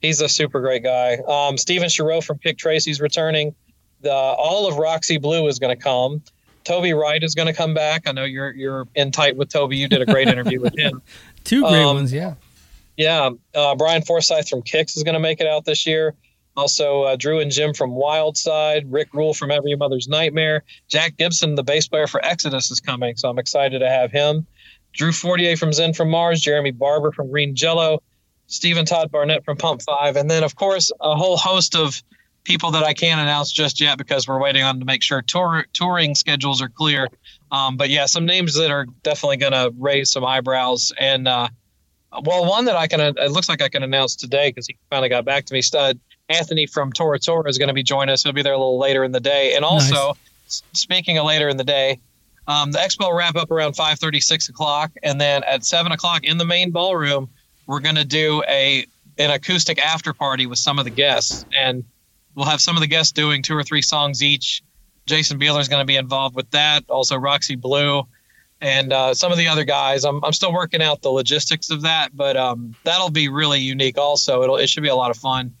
he's 0.00 0.20
a 0.20 0.28
super 0.28 0.60
great 0.60 0.82
guy. 0.82 1.16
Um, 1.26 1.56
Steven 1.56 1.88
Shareaux 1.88 2.20
from 2.20 2.38
Kik 2.38 2.58
Tracee's 2.58 3.00
returning. 3.00 3.54
The 4.02 4.12
all 4.12 4.68
of 4.68 4.76
Roxy 4.76 5.18
Blue 5.18 5.46
is 5.48 5.58
going 5.58 5.76
to 5.76 5.82
come. 5.82 6.22
Toby 6.64 6.92
Wright 6.94 7.22
is 7.22 7.34
going 7.34 7.46
to 7.46 7.54
come 7.54 7.74
back. 7.74 8.02
I 8.06 8.12
know 8.12 8.24
you're 8.24 8.52
you're 8.52 8.88
in 8.94 9.12
tight 9.12 9.36
with 9.36 9.48
Toby. 9.48 9.76
You 9.76 9.88
did 9.88 10.02
a 10.02 10.06
great 10.06 10.28
interview 10.28 10.60
with 10.60 10.76
him. 10.76 11.00
Two 11.44 11.62
great 11.62 11.82
um, 11.82 11.96
ones, 11.96 12.12
yeah. 12.12 12.34
Yeah, 12.96 13.30
uh, 13.54 13.74
Brian 13.74 14.02
Forsythe 14.02 14.48
from 14.48 14.62
Kix 14.62 14.96
is 14.96 15.02
going 15.02 15.14
to 15.14 15.20
make 15.20 15.40
it 15.40 15.46
out 15.46 15.64
this 15.64 15.86
year. 15.86 16.14
Also, 16.56 17.02
uh, 17.02 17.16
Drew 17.16 17.38
and 17.38 17.50
Jim 17.50 17.74
from 17.74 17.90
Wildside, 17.90 18.86
Rick 18.88 19.12
Ruhl 19.12 19.34
from 19.34 19.50
Every 19.50 19.76
Mother's 19.76 20.08
Nightmare, 20.08 20.64
Jack 20.88 21.18
Gibson, 21.18 21.54
the 21.54 21.62
bass 21.62 21.86
player 21.86 22.06
for 22.06 22.24
Exodus, 22.24 22.70
is 22.70 22.80
coming, 22.80 23.14
so 23.16 23.28
I'm 23.28 23.38
excited 23.38 23.80
to 23.80 23.88
have 23.88 24.10
him. 24.10 24.46
Drew 24.94 25.12
Fortier 25.12 25.58
from 25.58 25.74
Zen 25.74 25.92
from 25.92 26.08
Mars, 26.08 26.40
Jeremy 26.40 26.70
Barber 26.70 27.12
from 27.12 27.30
Green 27.30 27.54
Jello, 27.54 28.02
Stephen 28.46 28.84
Todd 28.84 29.10
Barnett 29.10 29.44
from 29.44 29.56
Pump 29.56 29.82
Five, 29.82 30.16
and 30.16 30.30
then 30.30 30.44
of 30.44 30.54
course 30.56 30.90
a 31.00 31.16
whole 31.16 31.36
host 31.36 31.74
of 31.74 32.02
people 32.46 32.70
that 32.70 32.84
I 32.84 32.94
can't 32.94 33.20
announce 33.20 33.50
just 33.50 33.80
yet 33.80 33.98
because 33.98 34.28
we're 34.28 34.40
waiting 34.40 34.62
on 34.62 34.78
to 34.78 34.84
make 34.84 35.02
sure 35.02 35.20
tour, 35.20 35.66
touring 35.72 36.14
schedules 36.14 36.62
are 36.62 36.68
clear. 36.68 37.08
Um, 37.50 37.76
but 37.76 37.90
yeah, 37.90 38.06
some 38.06 38.24
names 38.24 38.54
that 38.54 38.70
are 38.70 38.86
definitely 39.02 39.38
going 39.38 39.52
to 39.52 39.72
raise 39.76 40.12
some 40.12 40.24
eyebrows. 40.24 40.92
And 40.98 41.26
uh, 41.26 41.48
well, 42.22 42.48
one 42.48 42.64
that 42.66 42.76
I 42.76 42.86
can 42.86 43.00
it 43.00 43.30
looks 43.32 43.48
like 43.48 43.60
I 43.60 43.68
can 43.68 43.82
announce 43.82 44.14
today 44.14 44.50
because 44.50 44.68
he 44.68 44.76
finally 44.90 45.08
got 45.08 45.24
back 45.24 45.44
to 45.46 45.54
me. 45.54 45.60
Stud 45.60 45.98
Anthony 46.28 46.66
from 46.66 46.92
Tora 46.92 47.18
Tora 47.18 47.48
is 47.48 47.58
going 47.58 47.68
to 47.68 47.74
be 47.74 47.82
joining 47.82 48.12
us. 48.12 48.22
He'll 48.22 48.32
be 48.32 48.42
there 48.42 48.54
a 48.54 48.58
little 48.58 48.78
later 48.78 49.04
in 49.04 49.12
the 49.12 49.20
day. 49.20 49.54
And 49.54 49.64
also, 49.64 50.16
nice. 50.46 50.62
speaking 50.72 51.18
of 51.18 51.26
later 51.26 51.48
in 51.48 51.56
the 51.56 51.64
day, 51.64 51.98
um, 52.46 52.70
the 52.70 52.78
expo 52.78 53.08
will 53.08 53.14
wrap 53.14 53.34
up 53.34 53.50
around 53.50 53.74
5.30, 53.74 54.22
6 54.22 54.48
o'clock. 54.48 54.92
And 55.02 55.20
then 55.20 55.42
at 55.44 55.64
7 55.64 55.90
o'clock 55.90 56.24
in 56.24 56.38
the 56.38 56.44
main 56.44 56.70
ballroom, 56.70 57.28
we're 57.66 57.80
going 57.80 57.96
to 57.96 58.04
do 58.04 58.42
a 58.48 58.86
an 59.18 59.30
acoustic 59.30 59.78
after 59.78 60.12
party 60.12 60.46
with 60.46 60.58
some 60.58 60.78
of 60.78 60.84
the 60.84 60.90
guests. 60.90 61.46
And 61.56 61.84
we'll 62.34 62.46
have 62.46 62.60
some 62.60 62.76
of 62.76 62.82
the 62.82 62.86
guests 62.86 63.12
doing 63.12 63.42
two 63.42 63.56
or 63.56 63.62
three 63.62 63.82
songs 63.82 64.22
each. 64.22 64.62
Jason 65.06 65.38
Bieler 65.38 65.60
is 65.60 65.68
going 65.68 65.80
to 65.80 65.86
be 65.86 65.96
involved 65.96 66.36
with 66.36 66.50
that. 66.50 66.84
Also, 66.88 67.16
Roxy 67.16 67.56
Blue 67.56 68.02
and 68.60 68.92
uh, 68.92 69.14
some 69.14 69.32
of 69.32 69.38
the 69.38 69.48
other 69.48 69.64
guys. 69.64 70.04
I'm, 70.04 70.22
I'm 70.24 70.32
still 70.32 70.52
working 70.52 70.82
out 70.82 71.02
the 71.02 71.10
logistics 71.10 71.70
of 71.70 71.82
that, 71.82 72.14
but 72.14 72.36
um, 72.36 72.74
that'll 72.84 73.10
be 73.10 73.28
really 73.28 73.60
unique. 73.60 73.96
Also, 73.96 74.42
it'll 74.42 74.56
it 74.56 74.68
should 74.68 74.82
be 74.82 74.88
a 74.88 74.96
lot 74.96 75.10
of 75.10 75.16
fun 75.16 75.54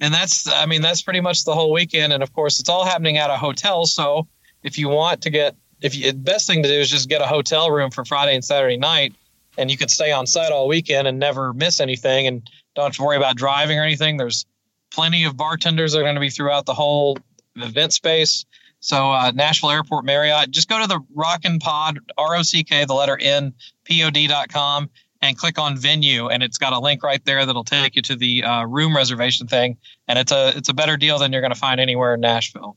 and 0.00 0.12
that's 0.12 0.50
i 0.50 0.66
mean 0.66 0.82
that's 0.82 1.02
pretty 1.02 1.20
much 1.20 1.44
the 1.44 1.54
whole 1.54 1.72
weekend 1.72 2.12
and 2.12 2.22
of 2.22 2.32
course 2.32 2.58
it's 2.58 2.68
all 2.68 2.84
happening 2.84 3.18
at 3.18 3.30
a 3.30 3.36
hotel 3.36 3.86
so 3.86 4.26
if 4.62 4.78
you 4.78 4.88
want 4.88 5.22
to 5.22 5.30
get 5.30 5.54
if 5.82 5.94
you, 5.94 6.12
the 6.12 6.18
best 6.18 6.46
thing 6.46 6.62
to 6.62 6.68
do 6.68 6.74
is 6.74 6.90
just 6.90 7.08
get 7.08 7.20
a 7.20 7.26
hotel 7.26 7.70
room 7.70 7.90
for 7.90 8.04
friday 8.04 8.34
and 8.34 8.44
saturday 8.44 8.76
night 8.76 9.14
and 9.60 9.70
you 9.70 9.76
could 9.76 9.90
stay 9.90 10.10
on 10.10 10.26
site 10.26 10.50
all 10.50 10.66
weekend 10.66 11.06
and 11.06 11.18
never 11.18 11.52
miss 11.52 11.80
anything 11.80 12.26
and 12.26 12.48
don't 12.74 12.86
have 12.86 12.96
to 12.96 13.02
worry 13.02 13.16
about 13.16 13.36
driving 13.36 13.78
or 13.78 13.84
anything. 13.84 14.16
There's 14.16 14.46
plenty 14.90 15.24
of 15.24 15.36
bartenders 15.36 15.92
that 15.92 16.00
are 16.00 16.02
going 16.02 16.14
to 16.14 16.20
be 16.20 16.30
throughout 16.30 16.66
the 16.66 16.74
whole 16.74 17.18
event 17.56 17.92
space. 17.92 18.46
So 18.80 19.12
uh, 19.12 19.32
nashville 19.34 19.70
airport 19.70 20.06
marriott 20.06 20.50
just 20.50 20.68
go 20.68 20.80
to 20.80 20.86
the 20.88 21.00
rockin 21.14 21.58
pod 21.58 21.98
r-o-c-k 22.16 22.86
the 22.86 22.94
letter 22.94 23.18
n 23.20 23.52
pod.com 23.86 24.88
and 25.20 25.36
click 25.36 25.58
on 25.58 25.76
venue 25.76 26.28
and 26.28 26.42
it's 26.42 26.56
got 26.56 26.72
a 26.72 26.78
link 26.78 27.02
right 27.02 27.22
there 27.26 27.44
that'll 27.44 27.62
take 27.62 27.96
you 27.96 28.02
to 28.02 28.16
the 28.16 28.42
uh, 28.42 28.64
room 28.64 28.96
reservation 28.96 29.46
thing. 29.46 29.76
And 30.08 30.18
it's 30.18 30.32
a 30.32 30.56
it's 30.56 30.70
a 30.70 30.74
better 30.74 30.96
deal 30.96 31.18
than 31.18 31.32
you're 31.32 31.42
going 31.42 31.52
to 31.52 31.58
find 31.58 31.78
anywhere 31.80 32.14
in 32.14 32.20
Nashville. 32.20 32.76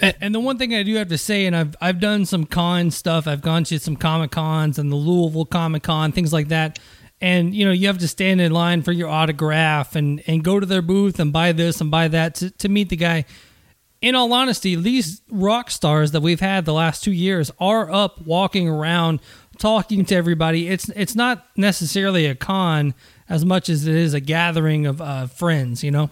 And 0.00 0.34
the 0.34 0.40
one 0.40 0.56
thing 0.56 0.74
I 0.74 0.82
do 0.82 0.94
have 0.96 1.08
to 1.08 1.18
say, 1.18 1.46
and 1.46 1.54
I've 1.54 1.76
I've 1.80 2.00
done 2.00 2.24
some 2.24 2.46
con 2.46 2.90
stuff. 2.90 3.26
I've 3.26 3.42
gone 3.42 3.64
to 3.64 3.78
some 3.78 3.96
comic 3.96 4.30
cons 4.30 4.78
and 4.78 4.90
the 4.90 4.96
Louisville 4.96 5.44
Comic 5.44 5.82
Con, 5.82 6.12
things 6.12 6.32
like 6.32 6.48
that. 6.48 6.78
And 7.20 7.54
you 7.54 7.66
know, 7.66 7.72
you 7.72 7.86
have 7.88 7.98
to 7.98 8.08
stand 8.08 8.40
in 8.40 8.50
line 8.52 8.82
for 8.82 8.92
your 8.92 9.08
autograph 9.08 9.94
and 9.96 10.22
and 10.26 10.42
go 10.42 10.58
to 10.58 10.66
their 10.66 10.82
booth 10.82 11.20
and 11.20 11.32
buy 11.32 11.52
this 11.52 11.80
and 11.80 11.90
buy 11.90 12.08
that 12.08 12.36
to, 12.36 12.50
to 12.50 12.68
meet 12.68 12.88
the 12.88 12.96
guy. 12.96 13.26
In 14.00 14.14
all 14.14 14.32
honesty, 14.32 14.74
these 14.74 15.20
rock 15.30 15.70
stars 15.70 16.12
that 16.12 16.22
we've 16.22 16.40
had 16.40 16.64
the 16.64 16.72
last 16.72 17.04
two 17.04 17.12
years 17.12 17.50
are 17.60 17.90
up 17.90 18.22
walking 18.22 18.66
around 18.66 19.20
talking 19.58 20.06
to 20.06 20.14
everybody. 20.16 20.68
It's 20.68 20.88
it's 20.90 21.14
not 21.14 21.46
necessarily 21.56 22.24
a 22.24 22.34
con 22.34 22.94
as 23.28 23.44
much 23.44 23.68
as 23.68 23.86
it 23.86 23.94
is 23.94 24.14
a 24.14 24.20
gathering 24.20 24.86
of 24.86 25.02
uh, 25.02 25.26
friends. 25.26 25.84
You 25.84 25.90
know. 25.90 26.10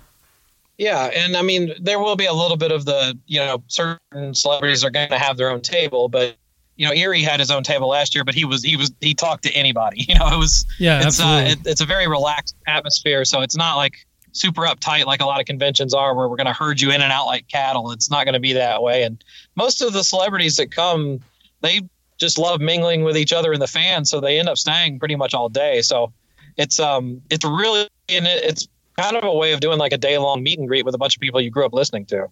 Yeah, 0.78 1.06
and 1.06 1.36
I 1.36 1.42
mean 1.42 1.74
there 1.80 1.98
will 1.98 2.16
be 2.16 2.26
a 2.26 2.32
little 2.32 2.56
bit 2.56 2.72
of 2.72 2.84
the 2.84 3.18
you 3.26 3.40
know 3.40 3.62
certain 3.66 4.34
celebrities 4.34 4.84
are 4.84 4.90
going 4.90 5.08
to 5.10 5.18
have 5.18 5.36
their 5.36 5.50
own 5.50 5.60
table, 5.60 6.08
but 6.08 6.36
you 6.78 6.86
know, 6.86 6.94
Eerie 6.94 7.22
had 7.22 7.40
his 7.40 7.50
own 7.50 7.64
table 7.64 7.88
last 7.88 8.14
year, 8.14 8.24
but 8.24 8.36
he 8.36 8.44
was 8.44 8.62
he 8.62 8.76
was 8.76 8.92
he 9.00 9.12
talked 9.12 9.42
to 9.42 9.52
anybody. 9.52 10.06
You 10.08 10.14
know, 10.14 10.28
it 10.28 10.38
was 10.38 10.64
Yeah, 10.78 11.06
it's 11.06 11.20
uh, 11.20 11.44
it, 11.46 11.58
it's 11.66 11.80
a 11.82 11.84
very 11.84 12.06
relaxed 12.06 12.54
atmosphere, 12.66 13.24
so 13.24 13.42
it's 13.42 13.56
not 13.56 13.76
like 13.76 14.06
super 14.32 14.62
uptight 14.62 15.04
like 15.04 15.20
a 15.20 15.26
lot 15.26 15.40
of 15.40 15.46
conventions 15.46 15.92
are, 15.92 16.14
where 16.14 16.28
we're 16.28 16.36
going 16.36 16.46
to 16.46 16.52
herd 16.52 16.80
you 16.80 16.90
in 16.92 17.02
and 17.02 17.12
out 17.12 17.26
like 17.26 17.48
cattle. 17.48 17.90
It's 17.90 18.10
not 18.10 18.24
going 18.24 18.34
to 18.34 18.40
be 18.40 18.52
that 18.54 18.82
way. 18.82 19.02
And 19.02 19.22
most 19.56 19.82
of 19.82 19.92
the 19.92 20.04
celebrities 20.04 20.56
that 20.56 20.70
come, 20.70 21.20
they 21.60 21.82
just 22.18 22.38
love 22.38 22.60
mingling 22.60 23.02
with 23.04 23.16
each 23.16 23.32
other 23.32 23.52
and 23.52 23.60
the 23.60 23.66
fans, 23.66 24.08
so 24.08 24.20
they 24.20 24.38
end 24.38 24.48
up 24.48 24.56
staying 24.56 24.98
pretty 25.00 25.16
much 25.16 25.34
all 25.34 25.48
day. 25.48 25.82
So 25.82 26.12
it's 26.56 26.78
um 26.78 27.20
it's 27.28 27.44
really 27.44 27.88
and 28.08 28.26
it, 28.26 28.44
it's 28.44 28.68
kind 28.98 29.16
of 29.16 29.24
a 29.24 29.32
way 29.32 29.52
of 29.52 29.60
doing 29.60 29.78
like 29.78 29.92
a 29.92 29.98
day 29.98 30.18
long 30.18 30.42
meet 30.42 30.58
and 30.58 30.68
greet 30.68 30.84
with 30.84 30.94
a 30.94 30.98
bunch 30.98 31.16
of 31.16 31.20
people 31.20 31.40
you 31.40 31.50
grew 31.50 31.64
up 31.64 31.72
listening 31.72 32.04
to. 32.06 32.26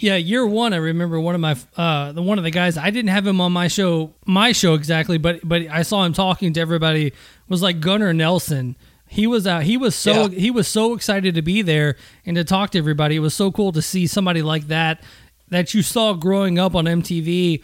Yeah, 0.00 0.16
year 0.16 0.44
one, 0.44 0.72
I 0.72 0.78
remember 0.78 1.20
one 1.20 1.34
of 1.36 1.40
my 1.40 1.56
uh, 1.76 2.10
the 2.12 2.22
one 2.22 2.36
of 2.38 2.44
the 2.44 2.50
guys. 2.50 2.76
I 2.76 2.90
didn't 2.90 3.10
have 3.10 3.26
him 3.26 3.40
on 3.40 3.52
my 3.52 3.68
show, 3.68 4.12
my 4.26 4.50
show 4.52 4.74
exactly, 4.74 5.18
but 5.18 5.40
but 5.44 5.62
I 5.68 5.82
saw 5.82 6.04
him 6.04 6.12
talking 6.12 6.52
to 6.54 6.60
everybody. 6.60 7.12
Was 7.48 7.62
like 7.62 7.80
Gunnar 7.80 8.12
Nelson. 8.12 8.76
He 9.06 9.28
was 9.28 9.46
out. 9.46 9.62
He 9.62 9.76
was 9.76 9.94
so 9.94 10.22
Yeah. 10.26 10.38
he 10.38 10.50
was 10.50 10.66
so 10.66 10.94
excited 10.94 11.36
to 11.36 11.42
be 11.42 11.62
there 11.62 11.96
and 12.26 12.34
to 12.36 12.42
talk 12.42 12.70
to 12.70 12.78
everybody. 12.78 13.14
It 13.16 13.20
was 13.20 13.34
so 13.34 13.52
cool 13.52 13.70
to 13.72 13.82
see 13.82 14.08
somebody 14.08 14.42
like 14.42 14.66
that 14.66 15.00
that 15.50 15.74
you 15.74 15.82
saw 15.82 16.14
growing 16.14 16.58
up 16.58 16.74
on 16.74 16.86
MTV 16.86 17.62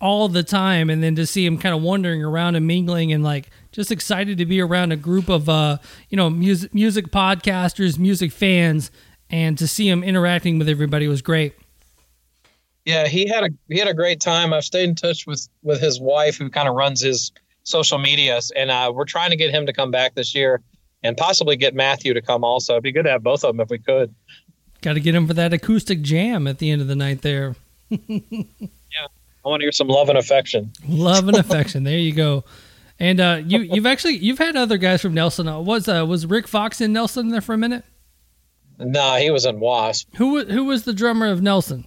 all 0.00 0.28
the 0.28 0.44
time, 0.44 0.88
and 0.88 1.02
then 1.02 1.16
to 1.16 1.26
see 1.26 1.44
him 1.44 1.58
kind 1.58 1.74
of 1.74 1.82
wandering 1.82 2.24
around 2.24 2.54
and 2.54 2.66
mingling 2.66 3.12
and 3.12 3.22
like 3.22 3.50
just 3.72 3.92
excited 3.92 4.38
to 4.38 4.46
be 4.46 4.60
around 4.60 4.92
a 4.92 4.96
group 4.96 5.28
of 5.28 5.48
uh 5.48 5.78
you 6.08 6.16
know 6.16 6.30
music 6.30 6.74
music 6.74 7.08
podcasters, 7.08 7.98
music 7.98 8.32
fans, 8.32 8.90
and 9.30 9.58
to 9.58 9.66
see 9.68 9.88
him 9.88 10.02
interacting 10.02 10.58
with 10.58 10.68
everybody 10.68 11.08
was 11.08 11.22
great. 11.22 11.54
Yeah, 12.84 13.06
he 13.06 13.26
had 13.28 13.44
a 13.44 13.48
he 13.68 13.78
had 13.78 13.88
a 13.88 13.94
great 13.94 14.20
time. 14.20 14.52
I've 14.52 14.64
stayed 14.64 14.88
in 14.88 14.94
touch 14.94 15.26
with 15.26 15.48
with 15.62 15.80
his 15.80 16.00
wife, 16.00 16.38
who 16.38 16.48
kind 16.48 16.68
of 16.68 16.74
runs 16.74 17.02
his 17.02 17.32
social 17.64 17.98
medias, 17.98 18.50
and 18.56 18.70
uh, 18.70 18.90
we're 18.94 19.04
trying 19.04 19.30
to 19.30 19.36
get 19.36 19.50
him 19.50 19.66
to 19.66 19.72
come 19.72 19.90
back 19.90 20.14
this 20.14 20.34
year, 20.34 20.62
and 21.02 21.16
possibly 21.16 21.56
get 21.56 21.74
Matthew 21.74 22.14
to 22.14 22.22
come 22.22 22.44
also. 22.44 22.74
It'd 22.74 22.82
be 22.82 22.92
good 22.92 23.04
to 23.04 23.10
have 23.10 23.22
both 23.22 23.44
of 23.44 23.54
them 23.54 23.60
if 23.60 23.68
we 23.68 23.78
could. 23.78 24.14
Got 24.80 24.94
to 24.94 25.00
get 25.00 25.14
him 25.14 25.26
for 25.26 25.34
that 25.34 25.52
acoustic 25.52 26.02
jam 26.02 26.46
at 26.46 26.58
the 26.58 26.70
end 26.70 26.80
of 26.80 26.88
the 26.88 26.96
night 26.96 27.22
there. 27.22 27.56
Yeah, 28.90 29.06
I 29.44 29.48
want 29.50 29.60
to 29.60 29.64
hear 29.64 29.72
some 29.72 29.88
love 29.88 30.08
and 30.08 30.16
affection. 30.16 30.72
Love 30.88 31.28
and 31.28 31.36
affection. 31.36 31.84
there 31.84 31.98
you 31.98 32.12
go. 32.14 32.42
And 33.00 33.20
uh, 33.20 33.42
you 33.44 33.60
you've 33.60 33.86
actually 33.86 34.16
you've 34.16 34.38
had 34.38 34.56
other 34.56 34.76
guys 34.76 35.00
from 35.02 35.14
Nelson. 35.14 35.46
Uh, 35.46 35.60
was 35.60 35.88
uh, 35.88 36.04
was 36.06 36.26
Rick 36.26 36.48
Fox 36.48 36.80
in 36.80 36.92
Nelson 36.92 37.28
there 37.28 37.40
for 37.40 37.54
a 37.54 37.58
minute? 37.58 37.84
Nah, 38.78 39.16
he 39.16 39.30
was 39.30 39.44
in 39.44 39.60
Wasp. 39.60 40.08
Who 40.16 40.44
who 40.44 40.64
was 40.64 40.84
the 40.84 40.92
drummer 40.92 41.26
of 41.26 41.40
Nelson? 41.40 41.86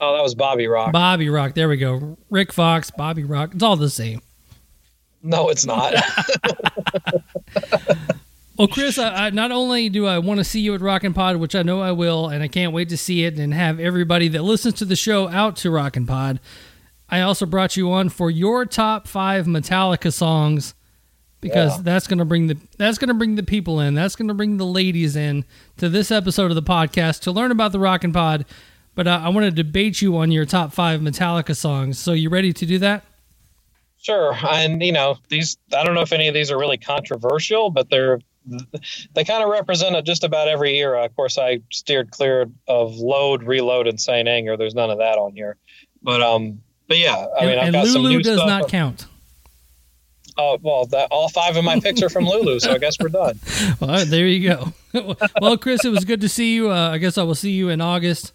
Oh, 0.00 0.16
that 0.16 0.22
was 0.22 0.34
Bobby 0.34 0.66
Rock. 0.66 0.92
Bobby 0.92 1.28
Rock. 1.28 1.54
There 1.54 1.68
we 1.68 1.76
go. 1.76 2.18
Rick 2.28 2.52
Fox, 2.52 2.90
Bobby 2.90 3.24
Rock. 3.24 3.54
It's 3.54 3.62
all 3.62 3.76
the 3.76 3.88
same. 3.88 4.20
no, 5.22 5.48
it's 5.48 5.64
not. 5.64 5.94
Well, 8.58 8.68
Chris, 8.68 8.98
I, 8.98 9.26
I, 9.26 9.30
not 9.30 9.50
only 9.50 9.88
do 9.88 10.06
I 10.06 10.18
want 10.18 10.38
to 10.38 10.44
see 10.44 10.60
you 10.60 10.74
at 10.74 10.82
Rockin' 10.82 11.14
Pod, 11.14 11.36
which 11.36 11.54
I 11.54 11.62
know 11.62 11.80
I 11.80 11.92
will, 11.92 12.28
and 12.28 12.42
I 12.42 12.48
can't 12.48 12.72
wait 12.72 12.90
to 12.90 12.96
see 12.98 13.24
it 13.24 13.38
and 13.38 13.52
have 13.54 13.80
everybody 13.80 14.28
that 14.28 14.42
listens 14.42 14.74
to 14.74 14.84
the 14.84 14.94
show 14.94 15.26
out 15.28 15.56
to 15.56 15.70
Rockin' 15.70 16.06
Pod, 16.06 16.38
I 17.12 17.20
also 17.20 17.44
brought 17.46 17.76
you 17.76 17.92
on 17.92 18.08
for 18.08 18.30
your 18.30 18.64
top 18.64 19.06
five 19.06 19.46
Metallica 19.46 20.12
songs 20.12 20.74
because 21.42 21.76
Yeah. 21.76 21.82
that's 21.82 22.06
gonna 22.06 22.24
bring 22.24 22.46
the 22.46 22.56
that's 22.78 22.96
gonna 22.98 23.14
bring 23.14 23.34
the 23.34 23.42
people 23.42 23.78
in, 23.80 23.94
that's 23.94 24.16
gonna 24.16 24.32
bring 24.34 24.56
the 24.56 24.64
ladies 24.66 25.14
in 25.14 25.44
to 25.76 25.88
this 25.88 26.10
episode 26.10 26.50
of 26.50 26.54
the 26.54 26.62
podcast 26.62 27.20
to 27.20 27.30
learn 27.30 27.50
about 27.50 27.72
the 27.72 27.78
Rockin' 27.78 28.12
Pod. 28.12 28.46
But 28.94 29.06
uh, 29.06 29.20
I 29.22 29.28
want 29.28 29.44
to 29.44 29.50
debate 29.50 30.00
you 30.02 30.16
on 30.16 30.30
your 30.32 30.44
top 30.44 30.72
five 30.72 31.00
Metallica 31.00 31.54
songs. 31.56 31.98
So 31.98 32.12
you 32.12 32.28
ready 32.30 32.52
to 32.52 32.66
do 32.66 32.78
that? 32.78 33.04
Sure, 33.98 34.34
and 34.50 34.82
you 34.82 34.92
know 34.92 35.16
these. 35.28 35.56
I 35.76 35.84
don't 35.84 35.94
know 35.94 36.00
if 36.00 36.12
any 36.12 36.28
of 36.28 36.34
these 36.34 36.50
are 36.50 36.58
really 36.58 36.78
controversial, 36.78 37.70
but 37.70 37.88
they're 37.90 38.20
they 39.14 39.22
kind 39.24 39.44
of 39.44 39.50
represent 39.50 40.04
just 40.04 40.24
about 40.24 40.48
every 40.48 40.76
era. 40.78 41.04
Of 41.04 41.14
course, 41.14 41.38
I 41.38 41.60
steered 41.70 42.10
clear 42.10 42.46
of 42.66 42.96
load, 42.96 43.42
reload, 43.44 43.86
and 43.86 44.00
Saint 44.00 44.28
Anger. 44.28 44.56
There's 44.56 44.74
none 44.74 44.90
of 44.90 44.98
that 44.98 45.18
on 45.18 45.32
here, 45.34 45.56
but 46.02 46.20
um, 46.20 46.60
but 46.88 46.98
yeah, 46.98 47.26
I 47.38 47.46
mean, 47.46 47.50
and 47.52 47.60
I've 47.60 47.66
and 47.66 47.72
got 47.74 47.86
some 47.86 48.02
Lulu 48.02 48.16
new 48.16 48.22
does 48.22 48.38
stuff. 48.38 48.48
not 48.48 48.68
count. 48.68 49.06
Oh 50.38 50.58
well, 50.62 50.86
that, 50.86 51.08
all 51.10 51.28
five 51.28 51.56
of 51.56 51.64
my 51.64 51.78
picks 51.80 52.02
are 52.02 52.08
from 52.08 52.24
Lulu, 52.24 52.58
so 52.60 52.72
I 52.72 52.78
guess 52.78 52.96
we're 52.98 53.08
done. 53.08 53.38
Well, 53.80 54.04
there 54.06 54.26
you 54.26 54.48
go. 54.48 55.16
well, 55.40 55.56
Chris, 55.58 55.84
it 55.84 55.90
was 55.90 56.04
good 56.04 56.20
to 56.20 56.28
see 56.28 56.54
you. 56.54 56.70
Uh, 56.70 56.90
I 56.90 56.98
guess 56.98 57.18
I 57.18 57.22
will 57.22 57.34
see 57.34 57.50
you 57.52 57.68
in 57.68 57.80
August. 57.80 58.32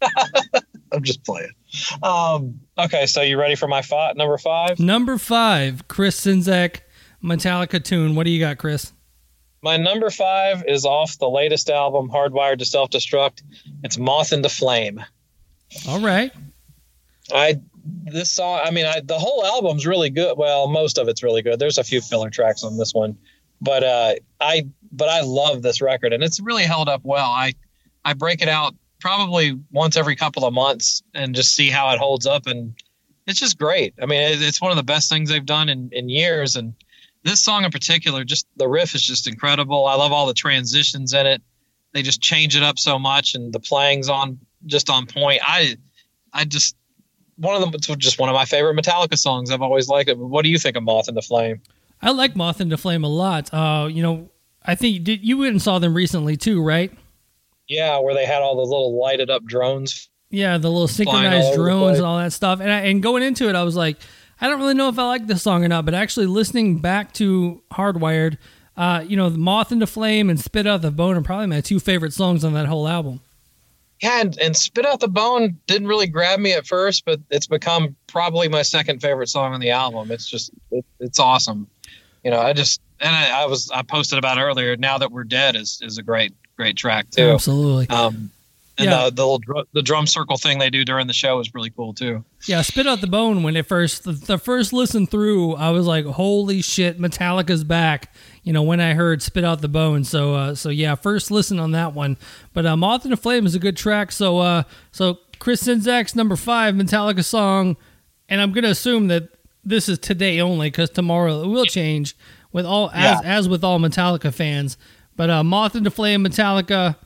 I'm 0.92 1.02
just 1.02 1.24
playing. 1.24 1.50
Um, 2.02 2.60
okay, 2.78 3.06
so 3.06 3.22
you 3.22 3.38
ready 3.38 3.54
for 3.54 3.66
my 3.68 3.82
five, 3.82 4.16
number 4.16 4.38
five? 4.38 4.78
Number 4.78 5.18
five, 5.18 5.88
Chris 5.88 6.24
Czynszak, 6.24 6.80
Metallica 7.22 7.82
tune. 7.82 8.14
What 8.14 8.24
do 8.24 8.30
you 8.30 8.40
got, 8.40 8.58
Chris? 8.58 8.92
My 9.62 9.76
number 9.76 10.10
five 10.10 10.64
is 10.68 10.84
off 10.84 11.18
the 11.18 11.28
latest 11.28 11.70
album, 11.70 12.08
Hardwired 12.08 12.58
to 12.58 12.64
Self 12.64 12.90
Destruct. 12.90 13.42
It's 13.82 13.98
Moth 13.98 14.32
into 14.32 14.48
Flame. 14.48 15.02
All 15.88 16.00
right. 16.00 16.32
I 17.32 17.60
this 18.04 18.32
song. 18.32 18.60
I 18.64 18.70
mean, 18.70 18.86
I, 18.86 19.00
the 19.00 19.18
whole 19.18 19.44
album's 19.44 19.86
really 19.86 20.10
good. 20.10 20.36
Well, 20.36 20.68
most 20.68 20.98
of 20.98 21.08
it's 21.08 21.22
really 21.22 21.42
good. 21.42 21.58
There's 21.58 21.78
a 21.78 21.84
few 21.84 22.00
filler 22.00 22.30
tracks 22.30 22.64
on 22.64 22.76
this 22.76 22.94
one, 22.94 23.16
but 23.60 23.82
uh, 23.82 24.14
I 24.40 24.68
but 24.92 25.08
I 25.08 25.22
love 25.22 25.62
this 25.62 25.80
record, 25.80 26.12
and 26.12 26.22
it's 26.22 26.40
really 26.40 26.64
held 26.64 26.88
up 26.88 27.02
well. 27.04 27.30
I 27.30 27.54
I 28.04 28.14
break 28.14 28.42
it 28.42 28.48
out 28.48 28.74
probably 29.00 29.58
once 29.70 29.96
every 29.96 30.16
couple 30.16 30.44
of 30.44 30.54
months 30.54 31.02
and 31.14 31.34
just 31.34 31.54
see 31.54 31.70
how 31.70 31.90
it 31.90 31.98
holds 31.98 32.26
up, 32.26 32.46
and 32.46 32.74
it's 33.26 33.40
just 33.40 33.58
great. 33.58 33.94
I 34.00 34.06
mean, 34.06 34.20
it, 34.20 34.42
it's 34.42 34.60
one 34.60 34.70
of 34.70 34.76
the 34.76 34.82
best 34.82 35.10
things 35.10 35.30
they've 35.30 35.44
done 35.44 35.68
in 35.68 35.90
in 35.92 36.08
years, 36.08 36.56
and 36.56 36.74
this 37.24 37.44
song 37.44 37.64
in 37.64 37.70
particular, 37.70 38.24
just 38.24 38.46
the 38.56 38.68
riff 38.68 38.94
is 38.94 39.02
just 39.02 39.26
incredible. 39.26 39.86
I 39.86 39.94
love 39.94 40.12
all 40.12 40.26
the 40.26 40.34
transitions 40.34 41.12
in 41.12 41.26
it. 41.26 41.42
They 41.92 42.02
just 42.02 42.20
change 42.20 42.56
it 42.56 42.62
up 42.62 42.78
so 42.78 42.98
much, 42.98 43.34
and 43.34 43.52
the 43.52 43.60
playing's 43.60 44.08
on 44.08 44.38
just 44.66 44.90
on 44.90 45.06
point. 45.06 45.40
I 45.42 45.76
I 46.32 46.44
just 46.44 46.76
one 47.36 47.54
of 47.54 47.60
them 47.60 47.72
it's 47.74 47.86
just 47.96 48.18
one 48.18 48.28
of 48.28 48.34
my 48.34 48.44
favorite 48.44 48.76
Metallica 48.76 49.16
songs. 49.16 49.50
I've 49.50 49.62
always 49.62 49.88
liked 49.88 50.08
it. 50.08 50.18
What 50.18 50.42
do 50.42 50.50
you 50.50 50.58
think 50.58 50.76
of 50.76 50.82
Moth 50.82 51.08
into 51.08 51.22
Flame? 51.22 51.60
I 52.02 52.10
like 52.10 52.36
Moth 52.36 52.60
into 52.60 52.76
Flame 52.76 53.04
a 53.04 53.08
lot. 53.08 53.52
Uh, 53.52 53.88
you 53.90 54.02
know, 54.02 54.30
I 54.64 54.74
think 54.74 55.04
did 55.04 55.24
you 55.24 55.38
went 55.38 55.52
and 55.52 55.62
saw 55.62 55.78
them 55.78 55.94
recently 55.94 56.36
too, 56.36 56.62
right? 56.62 56.92
Yeah, 57.68 57.98
where 57.98 58.14
they 58.14 58.26
had 58.26 58.42
all 58.42 58.56
the 58.56 58.62
little 58.62 58.98
lighted 59.00 59.30
up 59.30 59.44
drones. 59.44 60.08
Yeah, 60.30 60.58
the 60.58 60.70
little 60.70 60.88
synchronized 60.88 61.54
drones 61.54 61.98
and 61.98 62.06
all 62.06 62.18
that 62.18 62.32
stuff. 62.32 62.60
And 62.60 62.70
I, 62.70 62.80
and 62.80 63.02
going 63.02 63.22
into 63.22 63.48
it, 63.48 63.54
I 63.54 63.62
was 63.62 63.76
like, 63.76 63.98
I 64.40 64.48
don't 64.48 64.58
really 64.58 64.74
know 64.74 64.88
if 64.88 64.98
I 64.98 65.06
like 65.06 65.26
this 65.26 65.42
song 65.42 65.64
or 65.64 65.68
not. 65.68 65.84
But 65.84 65.94
actually, 65.94 66.26
listening 66.26 66.80
back 66.80 67.12
to 67.14 67.62
Hardwired, 67.72 68.38
uh, 68.76 69.04
you 69.06 69.16
know, 69.16 69.30
Moth 69.30 69.72
into 69.72 69.86
Flame 69.86 70.28
and 70.30 70.38
Spit 70.38 70.66
Out 70.66 70.82
the 70.82 70.90
Bone 70.90 71.16
are 71.16 71.22
probably 71.22 71.46
my 71.46 71.60
two 71.60 71.80
favorite 71.80 72.12
songs 72.12 72.44
on 72.44 72.54
that 72.54 72.66
whole 72.66 72.86
album. 72.86 73.20
Yeah, 74.02 74.20
and, 74.20 74.38
and 74.38 74.56
Spit 74.56 74.84
Out 74.84 75.00
the 75.00 75.08
Bone 75.08 75.58
didn't 75.66 75.88
really 75.88 76.06
grab 76.06 76.38
me 76.38 76.52
at 76.52 76.66
first, 76.66 77.04
but 77.06 77.20
it's 77.30 77.46
become 77.46 77.96
probably 78.06 78.48
my 78.48 78.62
second 78.62 79.00
favorite 79.00 79.28
song 79.28 79.54
on 79.54 79.60
the 79.60 79.70
album. 79.70 80.10
It's 80.10 80.28
just 80.28 80.50
it, 80.70 80.84
it's 81.00 81.18
awesome. 81.18 81.66
You 82.22 82.30
know, 82.30 82.40
I 82.40 82.52
just 82.52 82.80
and 83.00 83.14
I, 83.14 83.42
I 83.42 83.46
was 83.46 83.70
I 83.70 83.82
posted 83.82 84.18
about 84.18 84.38
earlier. 84.38 84.76
Now 84.76 84.98
that 84.98 85.12
we're 85.12 85.24
dead 85.24 85.56
is 85.56 85.80
is 85.82 85.96
a 85.96 86.02
great 86.02 86.34
great 86.56 86.76
track 86.76 87.10
too. 87.10 87.30
Absolutely. 87.30 87.88
Um, 87.88 88.30
and 88.78 88.86
Yeah. 88.90 89.04
the 89.04 89.10
the 89.10 89.22
little 89.22 89.38
dr- 89.38 89.66
the 89.72 89.82
drum 89.82 90.06
circle 90.06 90.36
thing 90.36 90.58
they 90.58 90.70
do 90.70 90.84
during 90.84 91.06
the 91.06 91.12
show 91.12 91.38
is 91.40 91.54
really 91.54 91.70
cool 91.70 91.94
too. 91.94 92.24
Yeah, 92.46 92.62
Spit 92.62 92.86
Out 92.86 93.00
the 93.00 93.06
Bone, 93.06 93.42
when 93.42 93.56
it 93.56 93.66
first, 93.66 94.04
the, 94.04 94.12
the 94.12 94.38
first 94.38 94.72
listen 94.72 95.06
through, 95.06 95.54
I 95.56 95.70
was 95.70 95.86
like, 95.86 96.04
holy 96.04 96.62
shit, 96.62 97.00
Metallica's 97.00 97.64
back, 97.64 98.14
you 98.44 98.52
know, 98.52 98.62
when 98.62 98.80
I 98.80 98.94
heard 98.94 99.20
Spit 99.22 99.44
Out 99.44 99.60
the 99.62 99.68
Bone. 99.68 100.04
So, 100.04 100.34
uh, 100.34 100.54
so 100.54 100.68
yeah, 100.68 100.94
first 100.94 101.30
listen 101.30 101.58
on 101.58 101.72
that 101.72 101.92
one. 101.94 102.16
But 102.52 102.64
uh, 102.66 102.76
Moth 102.76 103.04
in 103.04 103.10
the 103.10 103.16
Flame 103.16 103.46
is 103.46 103.54
a 103.54 103.58
good 103.58 103.76
track. 103.76 104.12
So, 104.12 104.38
uh, 104.38 104.62
so 104.92 105.18
Chris 105.38 105.62
Czynszak's 105.64 106.14
number 106.14 106.36
five 106.36 106.74
Metallica 106.74 107.24
song, 107.24 107.76
and 108.28 108.40
I'm 108.40 108.52
going 108.52 108.64
to 108.64 108.70
assume 108.70 109.08
that 109.08 109.28
this 109.64 109.88
is 109.88 109.98
today 109.98 110.40
only 110.40 110.68
because 110.70 110.90
tomorrow 110.90 111.42
it 111.42 111.48
will 111.48 111.64
change 111.64 112.16
with 112.52 112.64
all, 112.64 112.90
as, 112.92 113.20
Yeah. 113.24 113.36
as 113.36 113.48
with 113.48 113.64
all 113.64 113.78
Metallica 113.80 114.32
fans. 114.32 114.76
But 115.16 115.30
uh, 115.30 115.42
Moth 115.42 115.74
in 115.74 115.82
the 115.82 115.90
Flame, 115.90 116.22
Metallica, 116.24 116.96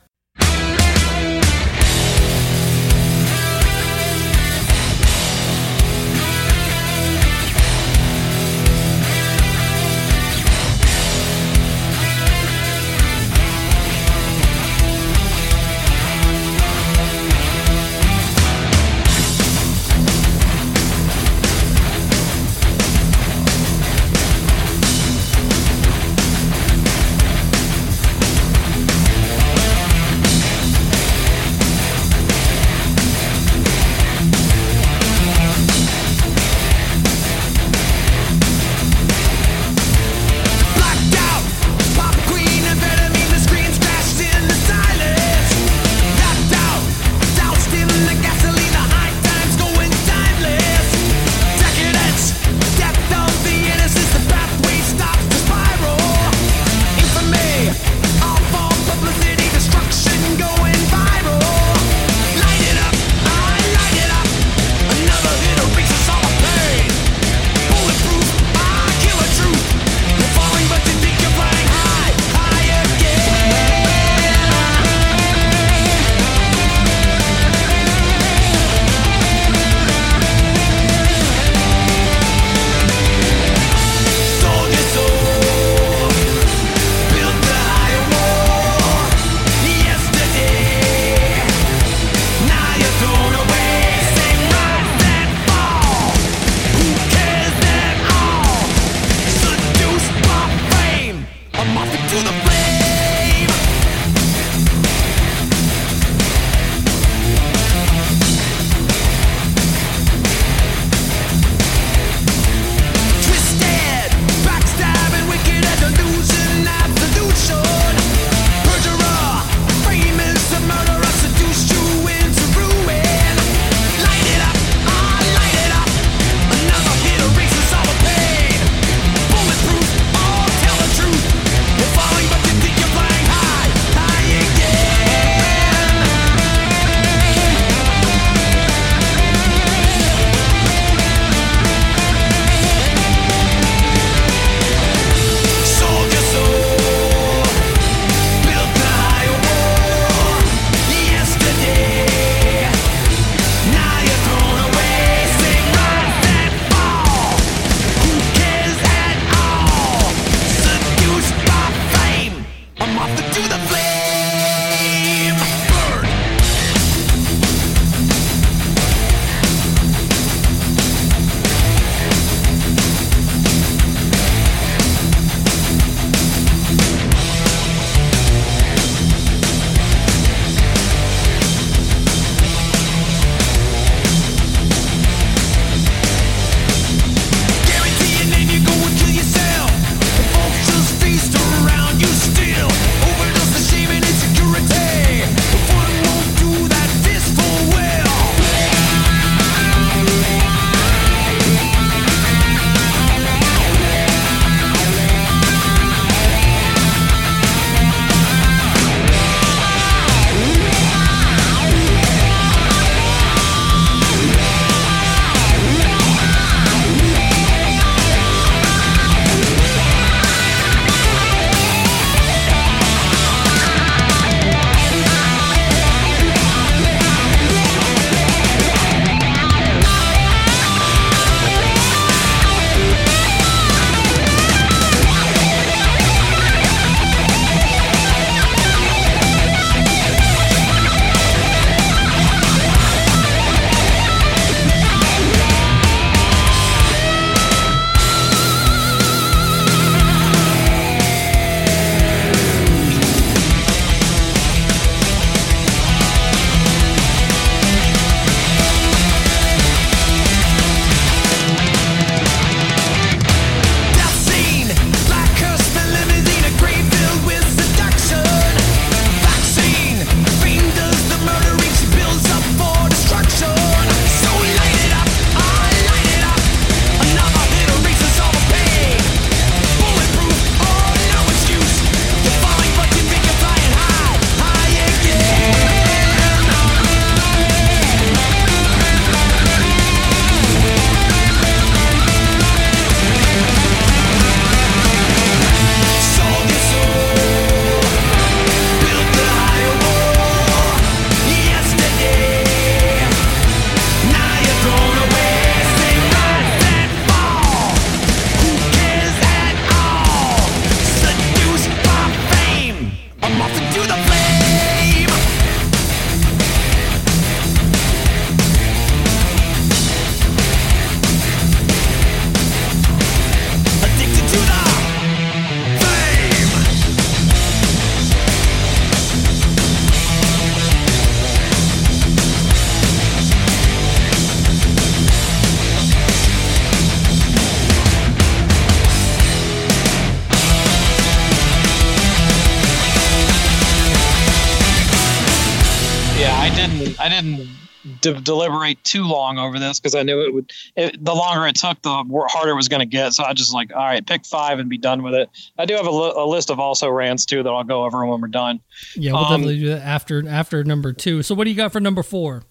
de- 348.13 348.21
deliberate 348.21 348.83
too 348.83 349.03
long 349.03 349.37
over 349.37 349.59
this 349.59 349.79
because 349.79 349.95
I 349.95 350.03
knew 350.03 350.21
it 350.21 350.33
would. 350.33 350.51
It, 350.75 351.03
the 351.03 351.13
longer 351.13 351.47
it 351.47 351.55
took, 351.55 351.81
the 351.81 352.03
harder 352.29 352.51
it 352.51 352.55
was 352.55 352.67
going 352.67 352.79
to 352.79 352.85
get. 352.85 353.13
So 353.13 353.23
I 353.23 353.33
just 353.33 353.53
like, 353.53 353.71
all 353.73 353.83
right, 353.83 354.05
pick 354.05 354.25
five 354.25 354.59
and 354.59 354.69
be 354.69 354.77
done 354.77 355.03
with 355.03 355.13
it. 355.13 355.29
I 355.57 355.65
do 355.65 355.75
have 355.75 355.85
a, 355.85 355.91
li- 355.91 356.13
a 356.15 356.25
list 356.25 356.49
of 356.49 356.59
also 356.59 356.89
rants 356.89 357.25
too 357.25 357.43
that 357.43 357.49
I'll 357.49 357.63
go 357.63 357.85
over 357.85 358.05
when 358.05 358.21
we're 358.21 358.27
done. 358.27 358.61
Yeah, 358.95 359.13
we'll 359.13 359.25
um, 359.25 359.31
definitely 359.31 359.59
do 359.59 359.67
that 359.69 359.81
after 359.81 360.27
after 360.27 360.63
number 360.63 360.93
two. 360.93 361.23
So 361.23 361.35
what 361.35 361.45
do 361.45 361.51
you 361.51 361.57
got 361.57 361.71
for 361.71 361.79
number 361.79 362.03
four? 362.03 362.43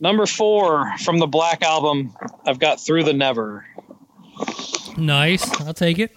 Number 0.00 0.26
four 0.26 0.96
from 0.98 1.18
the 1.18 1.26
Black 1.26 1.62
album, 1.62 2.14
I've 2.46 2.58
got 2.58 2.80
Through 2.80 3.04
the 3.04 3.12
Never. 3.12 3.66
Nice, 4.96 5.60
I'll 5.60 5.74
take 5.74 5.98
it. 5.98 6.16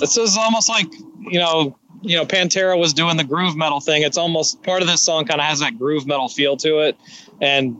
This 0.00 0.16
is 0.16 0.36
almost 0.36 0.68
like 0.68 0.86
you 1.20 1.38
know 1.38 1.76
you 2.02 2.16
know 2.16 2.24
Pantera 2.24 2.78
was 2.78 2.92
doing 2.92 3.16
the 3.16 3.24
groove 3.24 3.56
metal 3.56 3.80
thing. 3.80 4.02
It's 4.02 4.18
almost 4.18 4.62
part 4.62 4.82
of 4.82 4.88
this 4.88 5.04
song 5.04 5.24
kind 5.24 5.40
of 5.40 5.46
has 5.46 5.60
that 5.60 5.78
groove 5.78 6.06
metal 6.06 6.28
feel 6.28 6.56
to 6.58 6.80
it, 6.80 6.96
and 7.40 7.76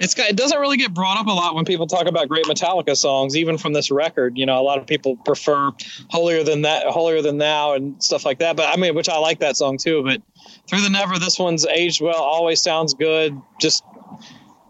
it's 0.00 0.14
got, 0.14 0.28
it 0.28 0.36
doesn't 0.36 0.58
really 0.58 0.76
get 0.76 0.92
brought 0.92 1.18
up 1.18 1.26
a 1.26 1.30
lot 1.30 1.54
when 1.54 1.64
people 1.64 1.86
talk 1.86 2.06
about 2.06 2.28
great 2.28 2.44
Metallica 2.46 2.96
songs, 2.96 3.36
even 3.36 3.58
from 3.58 3.72
this 3.72 3.90
record. 3.90 4.36
You 4.36 4.46
know, 4.46 4.60
a 4.60 4.62
lot 4.62 4.78
of 4.78 4.86
people 4.86 5.16
prefer 5.16 5.70
holier 6.10 6.42
than 6.42 6.62
that, 6.62 6.86
holier 6.86 7.22
than 7.22 7.38
now, 7.38 7.74
and 7.74 8.02
stuff 8.02 8.24
like 8.24 8.38
that. 8.38 8.56
But 8.56 8.72
I 8.72 8.80
mean, 8.80 8.94
which 8.94 9.08
I 9.08 9.18
like 9.18 9.38
that 9.40 9.56
song 9.56 9.78
too. 9.78 10.02
But 10.02 10.22
through 10.68 10.82
the 10.82 10.90
never, 10.90 11.18
this 11.18 11.38
one's 11.38 11.66
aged 11.66 12.00
well. 12.00 12.22
Always 12.22 12.60
sounds 12.60 12.94
good. 12.94 13.40
Just 13.60 13.84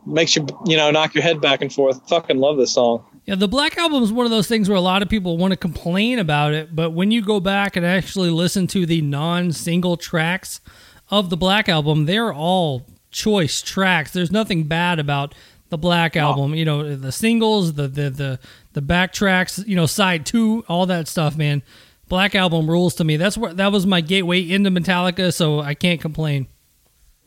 makes 0.07 0.37
you 0.37 0.47
you 0.67 0.77
know 0.77 0.91
knock 0.91 1.15
your 1.15 1.23
head 1.23 1.41
back 1.41 1.63
and 1.63 1.73
forth. 1.73 2.07
Fucking 2.09 2.39
love 2.39 2.57
this 2.57 2.75
song. 2.75 3.05
Yeah, 3.27 3.37
the 3.37 3.49
Black 3.49 3.79
Album 3.79 4.03
is 4.03 4.13
one 4.13 4.27
of 4.27 4.31
those 4.31 4.49
things 4.49 4.69
where 4.69 4.77
a 4.77 4.83
lot 4.83 5.01
of 5.01 5.09
people 5.09 5.39
want 5.39 5.53
to 5.53 5.57
complain 5.57 6.19
about 6.19 6.53
it, 6.53 6.77
but 6.77 6.91
when 6.91 7.11
you 7.11 7.23
go 7.23 7.41
back 7.41 7.75
and 7.75 7.87
actually 7.87 8.29
listen 8.29 8.67
to 8.67 8.85
the 8.85 9.01
non-single 9.01 9.97
tracks 9.97 10.61
of 11.09 11.31
the 11.31 11.37
Black 11.39 11.67
Album, 11.67 12.05
they're 12.05 12.35
all 12.35 12.85
choice 13.15 13.63
tracks. 13.63 14.13
There's 14.13 14.31
nothing 14.31 14.65
bad 14.65 14.99
about 14.99 15.35
the 15.71 15.79
Black 15.79 16.17
Album. 16.17 16.55
You 16.55 16.67
know, 16.67 16.95
the 16.97 17.13
singles, 17.13 17.75
the 17.75 17.89
the 17.89 18.11
the 18.11 18.39
the 18.75 18.83
back 18.83 19.13
tracks, 19.13 19.63
you 19.67 19.77
know, 19.77 19.87
side 19.87 20.27
two, 20.27 20.65
all 20.69 20.85
that 20.87 21.09
stuff, 21.09 21.37
man. 21.37 21.63
Black 22.09 22.35
Album 22.35 22.69
rules 22.69 22.95
to 22.97 23.05
me. 23.05 23.17
That's 23.17 23.39
what 23.39 23.57
that 23.57 23.73
was 23.73 23.87
my 23.87 24.03
gateway 24.03 24.43
into 24.43 24.71
Metallica, 24.71 25.33
so 25.33 25.61
I 25.61 25.73
can't 25.75 26.01
complain. 26.01 26.49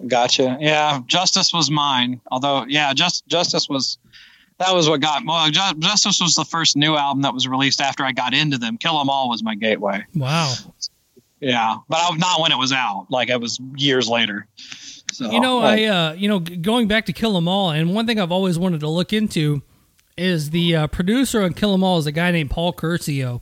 Gotcha. 0.06 0.58
Yeah, 0.60 1.00
Justice 1.08 1.52
was 1.52 1.72
mine. 1.72 2.22
Although, 2.30 2.66
yeah, 2.68 2.94
just 2.94 3.26
Justice 3.28 3.68
was 3.68 3.98
that 4.60 4.74
was 4.74 4.90
what 4.90 5.02
got 5.02 5.24
well 5.26 5.50
justice 5.50 6.20
was 6.20 6.34
the 6.36 6.46
first 6.46 6.76
new 6.76 6.96
album 6.96 7.22
that 7.22 7.34
was 7.34 7.48
released 7.48 7.80
after 7.80 8.04
i 8.04 8.12
got 8.12 8.34
into 8.34 8.58
them 8.58 8.78
kill 8.78 9.00
'em 9.00 9.08
all 9.08 9.30
was 9.30 9.44
my 9.44 9.54
gateway 9.54 10.04
wow 10.16 10.52
yeah 11.40 11.76
but 11.88 11.98
I, 11.98 12.16
not 12.18 12.42
when 12.42 12.52
it 12.52 12.58
was 12.58 12.72
out 12.72 13.06
like 13.10 13.30
it 13.30 13.40
was 13.40 13.60
years 13.76 14.10
later 14.10 14.48
so, 15.18 15.32
you 15.32 15.40
know 15.40 15.60
i 15.60 15.84
uh 15.84 16.14
you 16.14 16.28
know 16.28 16.40
going 16.40 16.88
back 16.88 17.06
to 17.06 17.14
kill 17.14 17.36
'em 17.38 17.48
all 17.48 17.72
and 17.72 17.94
one 17.94 18.06
thing 18.06 18.20
i've 18.20 18.32
always 18.32 18.58
wanted 18.58 18.80
to 18.80 18.88
look 18.88 19.14
into 19.14 19.62
is 20.18 20.50
the 20.50 20.76
uh, 20.76 20.88
producer 20.88 21.44
on 21.44 21.54
kill 21.54 21.74
'em 21.74 21.84
all 21.84 21.98
is 21.98 22.06
a 22.06 22.12
guy 22.12 22.32
named 22.32 22.50
paul 22.50 22.74
curcio 22.74 23.42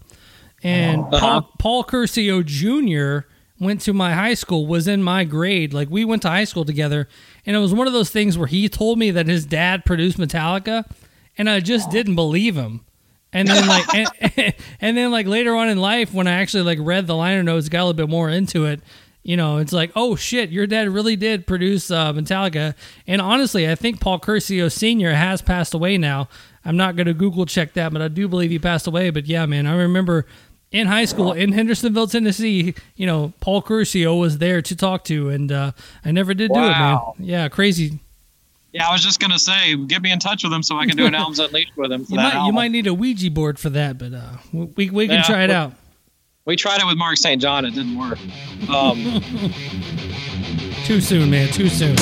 and 0.64 1.02
uh-huh. 1.02 1.20
paul, 1.20 1.42
paul 1.60 1.84
curcio 1.84 2.44
jr 2.44 3.28
went 3.60 3.80
to 3.80 3.94
my 3.94 4.14
high 4.14 4.34
school 4.34 4.68
was 4.68 4.88
in 4.88 5.02
my 5.02 5.24
grade 5.24 5.74
like 5.74 5.90
we 5.90 6.04
went 6.04 6.22
to 6.22 6.28
high 6.28 6.44
school 6.44 6.66
together 6.66 7.08
and 7.46 7.56
it 7.56 7.60
was 7.60 7.74
one 7.74 7.88
of 7.88 7.94
those 7.94 8.10
things 8.10 8.38
where 8.38 8.48
he 8.48 8.68
told 8.68 9.00
me 9.00 9.12
that 9.12 9.28
his 9.28 9.46
dad 9.46 9.86
produced 9.86 10.18
metallica 10.18 10.86
and 11.38 11.50
I 11.50 11.60
just 11.60 11.90
didn't 11.90 12.16
believe 12.16 12.56
him. 12.56 12.82
And 13.34 13.48
then 13.48 13.68
like 13.68 13.94
and, 14.38 14.54
and, 14.82 14.98
then 14.98 15.12
like 15.12 15.28
later 15.28 15.56
on 15.56 15.70
in 15.70 15.78
life 15.78 16.14
when 16.14 16.28
I 16.28 16.34
actually 16.34 16.64
like 16.64 16.80
read 16.82 17.08
the 17.08 17.16
liner 17.16 17.44
notes, 17.44 17.70
got 17.70 17.80
a 17.80 17.86
little 17.86 17.94
bit 17.94 18.10
more 18.10 18.30
into 18.30 18.66
it, 18.66 18.82
you 19.26 19.36
know, 19.36 19.58
it's 19.58 19.74
like, 19.74 19.92
oh 19.96 20.16
shit, 20.16 20.52
your 20.52 20.68
dad 20.68 20.88
really 20.88 21.16
did 21.16 21.48
produce 21.48 21.90
uh, 21.90 22.14
Metallica. 22.14 22.76
And 23.08 23.20
honestly, 23.20 23.68
I 23.68 23.74
think 23.74 24.00
Paul 24.00 24.20
Curcio 24.20 24.72
Sr. 24.72 25.16
has 25.16 25.42
passed 25.42 25.74
away 25.74 25.98
now. 25.98 26.30
I'm 26.64 26.78
not 26.78 26.96
going 26.96 27.08
to 27.08 27.14
Google 27.14 27.48
check 27.48 27.74
that, 27.74 27.92
but 27.92 28.04
I 28.04 28.08
do 28.08 28.28
believe 28.28 28.52
he 28.52 28.60
passed 28.60 28.86
away. 28.86 29.10
But 29.10 29.26
yeah, 29.26 29.48
man, 29.48 29.66
I 29.66 29.76
remember 29.76 30.28
in 30.72 30.86
high 30.86 31.06
school 31.06 31.32
in 31.34 31.54
Hendersonville, 31.54 32.06
Tennessee, 32.06 32.76
you 32.96 33.08
know, 33.08 33.34
Paul 33.40 33.64
Curcio 33.64 34.20
was 34.20 34.38
there 34.38 34.62
to 34.62 34.76
talk 34.76 35.04
to, 35.06 35.30
and 35.30 35.52
uh, 35.52 35.72
I 36.04 36.12
never 36.12 36.36
did 36.36 36.52
wow. 36.52 36.62
do 36.62 36.68
it, 36.68 36.78
man. 36.78 37.28
Yeah, 37.28 37.50
crazy, 37.50 38.00
yeah, 38.76 38.90
I 38.90 38.92
was 38.92 39.02
just 39.02 39.22
gonna 39.22 39.40
say, 39.40 39.74
get 39.88 40.02
me 40.02 40.12
in 40.12 40.20
touch 40.20 40.44
with 40.44 40.52
him 40.52 40.62
so 40.62 40.78
I 40.78 40.86
can 40.86 40.98
do 40.98 41.06
an 41.06 41.16
Albums 41.16 41.40
Unleashed 41.40 41.78
with 41.78 41.94
him. 41.94 42.06
you, 42.10 42.18
might, 42.18 42.46
you 42.46 42.52
might 42.52 42.72
need 42.72 42.88
a 42.88 42.94
Ouija 42.94 43.32
board 43.32 43.58
for 43.58 43.70
that, 43.70 43.98
but 43.98 44.14
uh, 44.14 44.34
we 44.52 44.90
we 44.90 45.08
can 45.08 45.18
yeah, 45.18 45.24
try 45.24 45.44
it 45.46 45.50
out. 45.50 45.72
We 46.46 46.56
tried 46.56 46.80
it 46.80 46.86
with 46.86 46.98
Mark 46.98 47.18
St. 47.18 47.42
John; 47.42 47.66
it 47.66 47.74
didn't 47.74 47.98
work. 47.98 48.20
Um, 48.70 49.04
too 50.86 51.02
soon, 51.02 51.32
man. 51.32 51.48
Too 51.50 51.70
soon. 51.70 51.96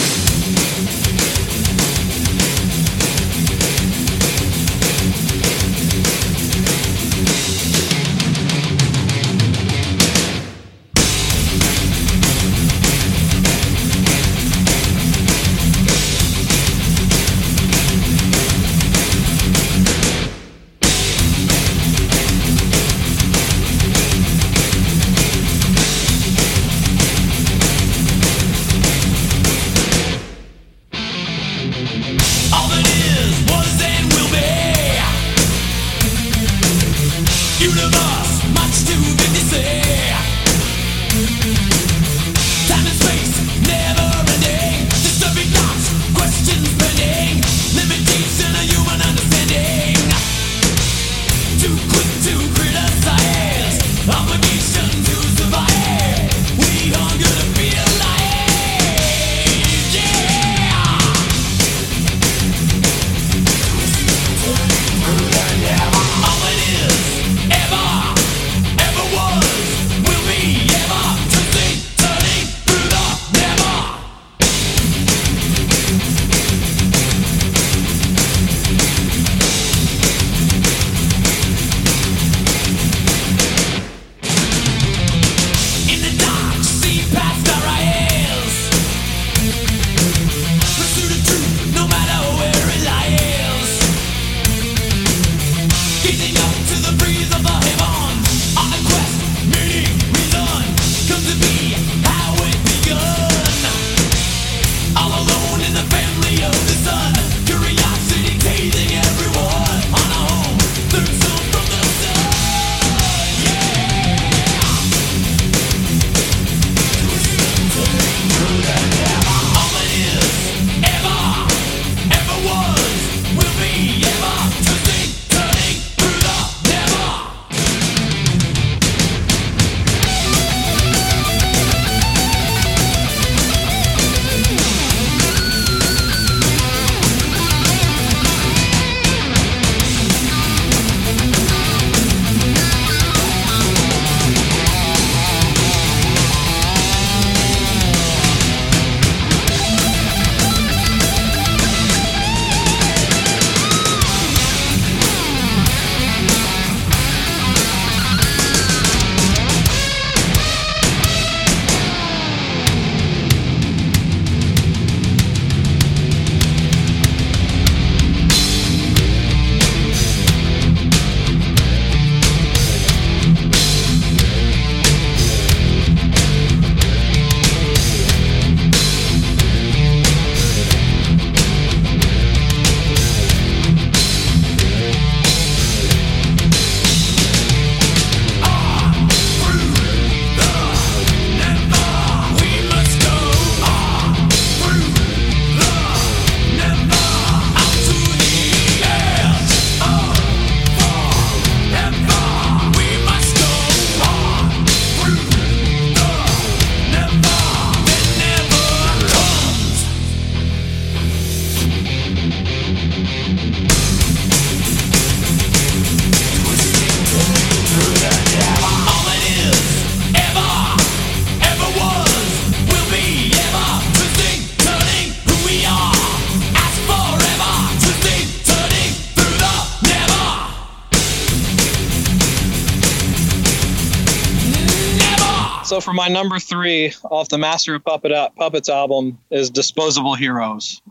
For 235.93 235.95
my 235.95 236.07
number 236.07 236.39
three 236.39 236.93
off 237.03 237.29
the 237.29 237.37
Master 237.37 237.75
of 237.75 237.85
Puppet 237.85 238.11
Puppets 238.35 238.69
album 238.69 239.19
is 239.29 239.49
Disposable 239.49 240.15
Heroes. 240.15 240.81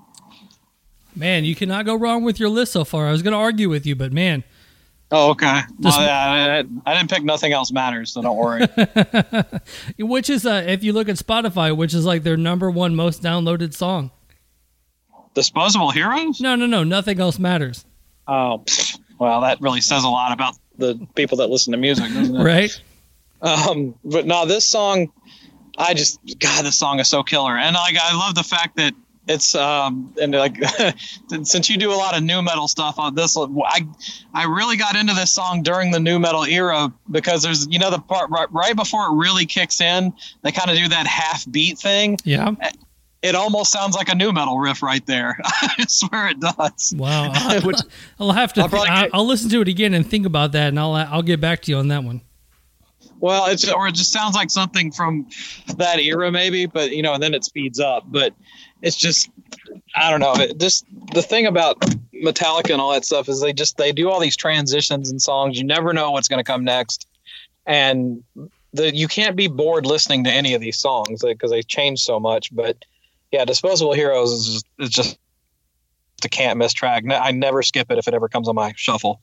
Man, 1.16 1.44
you 1.44 1.54
cannot 1.54 1.84
go 1.84 1.94
wrong 1.94 2.22
with 2.22 2.38
your 2.38 2.48
list 2.48 2.72
so 2.72 2.84
far. 2.84 3.08
I 3.08 3.12
was 3.12 3.22
going 3.22 3.32
to 3.32 3.38
argue 3.38 3.68
with 3.68 3.84
you, 3.84 3.96
but 3.96 4.12
man. 4.12 4.44
Oh, 5.10 5.30
okay. 5.30 5.60
Well, 5.80 6.00
yeah, 6.00 6.62
I, 6.86 6.90
I, 6.90 6.96
didn't 6.96 7.10
pick 7.10 7.22
Nothing 7.22 7.52
Else 7.52 7.70
Matters, 7.70 8.12
so 8.12 8.22
don't 8.22 8.36
worry. 8.36 8.66
which 9.98 10.30
is, 10.30 10.46
uh, 10.46 10.64
if 10.66 10.82
you 10.82 10.94
look 10.94 11.08
at 11.10 11.16
Spotify, 11.16 11.76
which 11.76 11.92
is 11.92 12.06
like 12.06 12.22
their 12.22 12.38
number 12.38 12.70
one 12.70 12.94
most 12.94 13.22
downloaded 13.22 13.74
song. 13.74 14.10
Disposable 15.34 15.90
Heroes? 15.90 16.40
No, 16.40 16.54
no, 16.54 16.64
no. 16.64 16.82
Nothing 16.82 17.20
Else 17.20 17.38
Matters. 17.38 17.84
Oh, 18.26 18.64
well, 19.18 19.42
that 19.42 19.60
really 19.60 19.82
says 19.82 20.04
a 20.04 20.08
lot 20.08 20.32
about 20.32 20.54
the 20.78 21.06
people 21.14 21.36
that 21.38 21.50
listen 21.50 21.72
to 21.72 21.76
music, 21.76 22.04
doesn't 22.14 22.36
it? 22.36 22.42
right. 22.42 22.80
Um, 23.42 23.94
but 24.05 24.26
no, 24.26 24.46
this 24.46 24.64
song, 24.64 25.12
I 25.76 25.94
just 25.94 26.20
God, 26.38 26.64
this 26.64 26.78
song 26.78 27.00
is 27.00 27.09
so 27.09 27.22
killer, 27.22 27.57
and 27.57 27.74
like 27.74 27.96
I 28.00 28.16
love 28.16 28.35
the 28.35 28.44
fact 28.44 28.76
that 28.76 28.94
it's 29.28 29.55
um 29.55 30.12
and 30.20 30.33
like 30.33 30.57
since 31.44 31.70
you 31.70 31.76
do 31.76 31.92
a 31.92 31.94
lot 31.94 32.16
of 32.16 32.24
nu 32.24 32.42
metal 32.42 32.66
stuff 32.66 32.98
on 32.98 33.14
this 33.14 33.37
i 33.37 33.87
i 34.35 34.44
really 34.44 34.76
got 34.76 34.96
into 34.96 35.14
this 35.14 35.33
song 35.33 35.62
during 35.62 35.92
the 35.92 36.00
nu 36.00 36.18
metal 36.18 36.44
era 36.44 36.92
because 37.11 37.42
there's 37.42 37.66
you 37.68 37.78
know 37.78 37.90
the 37.90 38.00
part 38.00 38.28
right, 38.31 38.50
right 38.52 38.74
before 38.74 39.07
it 39.07 39.14
really 39.14 39.46
kicks 39.46 39.81
in 39.81 40.12
they 40.42 40.50
kind 40.50 40.70
of 40.70 40.76
do 40.76 40.88
that 40.88 41.07
half 41.07 41.50
beat 41.50 41.78
thing. 41.78 42.18
Yeah. 42.24 42.55
It 43.22 43.37
almost 43.37 43.70
sounds 43.70 43.94
like 43.94 44.09
a 44.09 44.16
nu 44.16 44.33
metal 44.33 44.59
riff 44.59 44.83
right 44.83 45.05
there. 45.07 45.38
I 45.44 45.85
swear 45.87 46.28
it 46.28 46.40
does. 46.40 46.92
Wow. 46.96 47.31
I'll, 47.33 47.61
Which, 47.64 47.78
I'll 48.18 48.33
have 48.33 48.52
to 48.55 48.62
I'll, 48.62 48.68
th- 48.68 48.83
I'll, 48.88 49.09
I'll 49.12 49.26
listen 49.26 49.48
to 49.50 49.61
it 49.61 49.68
again 49.68 49.94
and 49.94 50.05
think 50.05 50.26
about 50.26 50.52
that 50.52 50.68
and 50.68 50.81
i'll 50.81 50.94
i'll 50.94 51.22
get 51.22 51.40
back 51.40 51.62
to 51.62 51.70
you 51.70 51.78
on 51.78 51.88
that 51.88 52.02
one 52.02 52.22
well, 53.22 53.46
it's 53.46 53.70
or 53.70 53.87
it 53.87 53.94
just 53.94 54.12
sounds 54.12 54.35
like 54.35 54.50
something 54.50 54.90
from 54.90 55.28
that 55.76 56.00
era, 56.00 56.32
maybe. 56.32 56.66
But 56.66 56.90
you 56.90 57.02
know, 57.02 57.14
and 57.14 57.22
then 57.22 57.35
it 57.35 57.44
speeds 57.44 57.78
up. 57.78 58.02
But 58.08 58.35
it's 58.82 58.96
just, 58.96 59.30
I 59.94 60.11
don't 60.11 60.18
know. 60.18 60.35
It 60.35 60.58
just 60.58 60.85
the 61.14 61.22
thing 61.22 61.46
about 61.46 61.78
Metallica 62.12 62.72
and 62.72 62.80
all 62.80 62.92
that 62.92 63.04
stuff 63.04 63.28
is 63.28 63.40
they 63.40 63.52
just 63.52 63.76
they 63.76 63.92
do 63.92 64.11
all 64.11 64.18
these 64.18 64.37
transitions 64.37 65.08
and 65.08 65.22
songs. 65.22 65.56
You 65.56 65.64
never 65.64 65.92
know 65.92 66.11
what's 66.11 66.26
going 66.26 66.40
to 66.40 66.44
come 66.44 66.64
next, 66.64 67.06
and 67.64 68.24
the 68.72 68.92
you 68.92 69.06
can't 69.06 69.37
be 69.37 69.46
bored 69.46 69.87
listening 69.87 70.24
to 70.24 70.30
any 70.30 70.54
of 70.54 70.61
these 70.61 70.78
songs 70.78 71.22
because 71.22 71.52
they 71.52 71.62
change 71.62 72.00
so 72.00 72.18
much. 72.18 72.52
But 72.52 72.76
yeah, 73.30 73.44
Disposable 73.44 73.92
Heroes 73.92 74.32
is 74.32 74.46
just, 74.52 74.66
is 74.80 74.90
just 74.90 75.18
a 76.24 76.28
can't 76.28 76.58
miss 76.58 76.72
track. 76.72 77.04
I 77.08 77.30
never 77.30 77.62
skip 77.62 77.88
it 77.92 77.98
if 77.98 78.08
it 78.08 78.14
ever 78.14 78.28
comes 78.28 78.48
on 78.48 78.56
my 78.56 78.72
shuffle. 78.74 79.20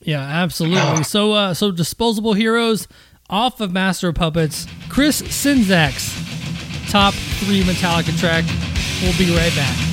Yeah, 0.00 0.20
absolutely. 0.20 1.04
so, 1.04 1.32
uh, 1.32 1.54
so 1.54 1.70
disposable 1.70 2.32
heroes 2.32 2.88
off 3.28 3.60
of 3.60 3.72
Master 3.72 4.08
of 4.08 4.14
Puppets. 4.16 4.66
Chris 4.88 5.22
Czynszak's 5.22 6.10
top 6.90 7.14
three 7.14 7.62
Metallica 7.62 8.18
track. 8.18 8.44
We'll 9.02 9.16
be 9.16 9.34
right 9.36 9.54
back. 9.54 9.89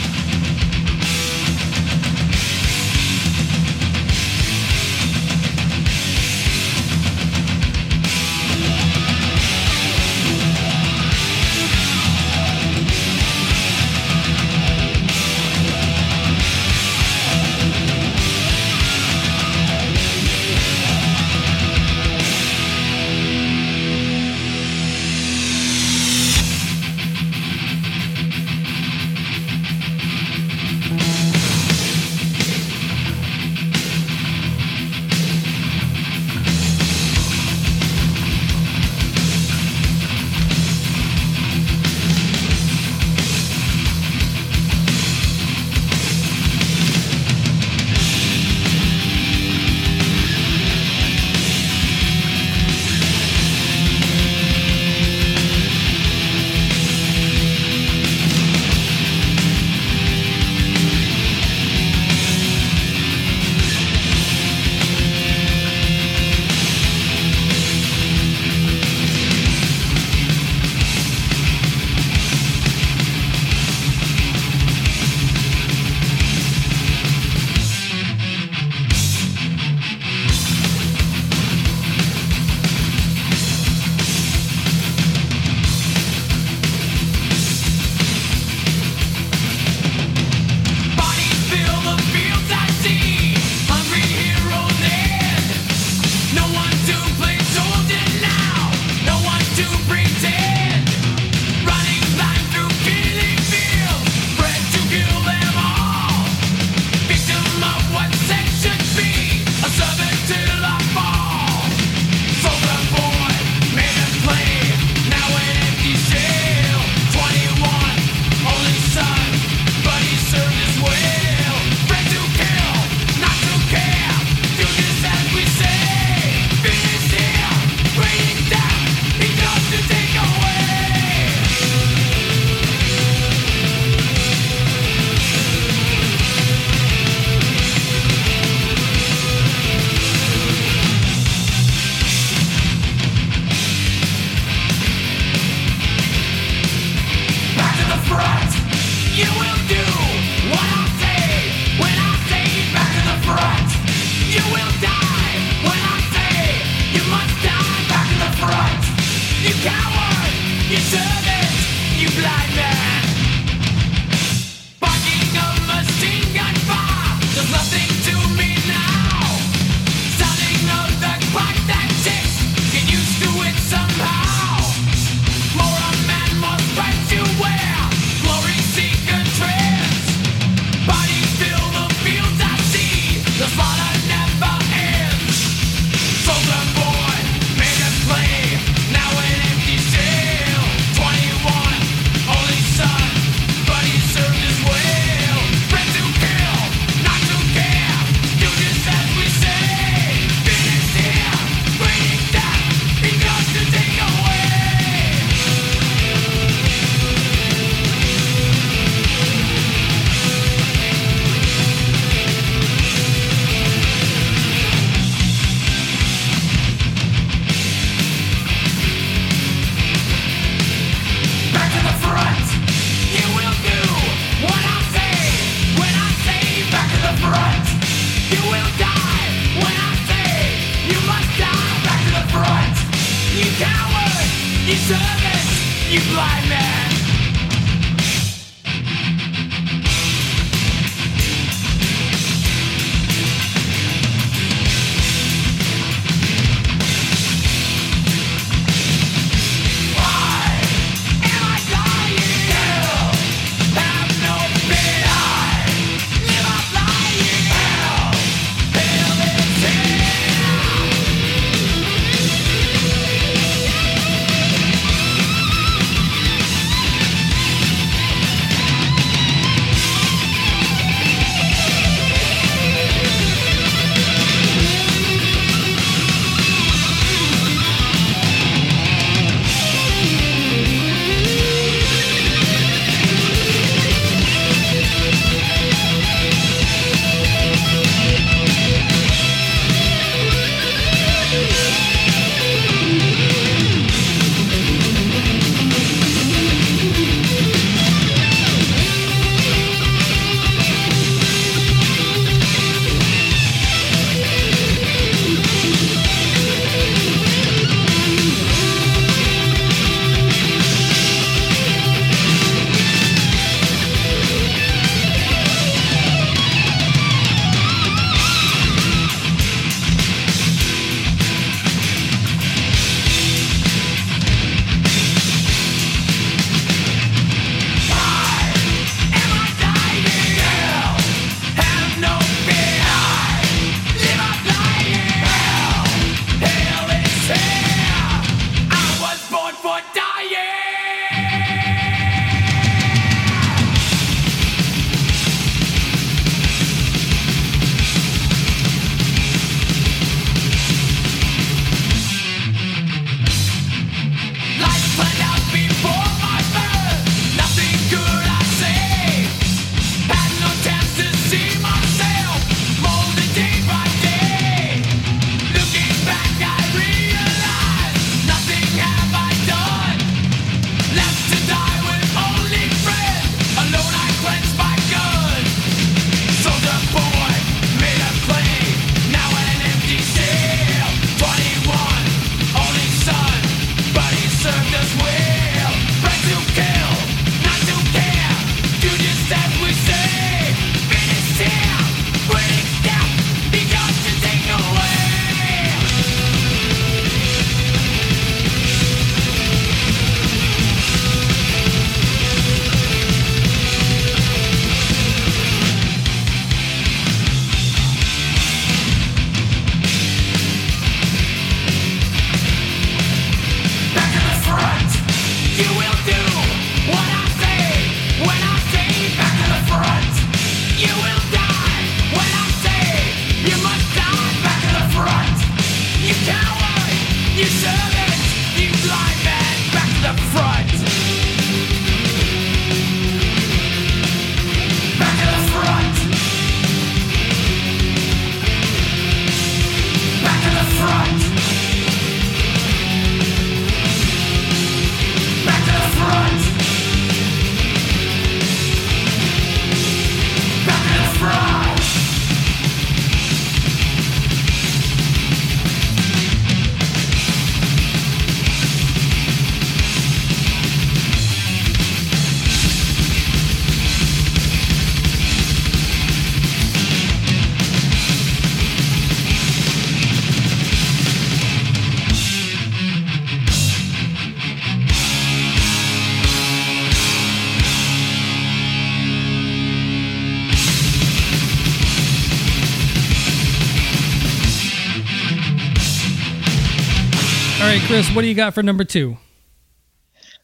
Chris, 487.97 488.15
what 488.15 488.21
do 488.21 488.27
you 488.27 488.35
got 488.35 488.53
for 488.53 488.61
number 488.61 488.83
two? 488.83 489.17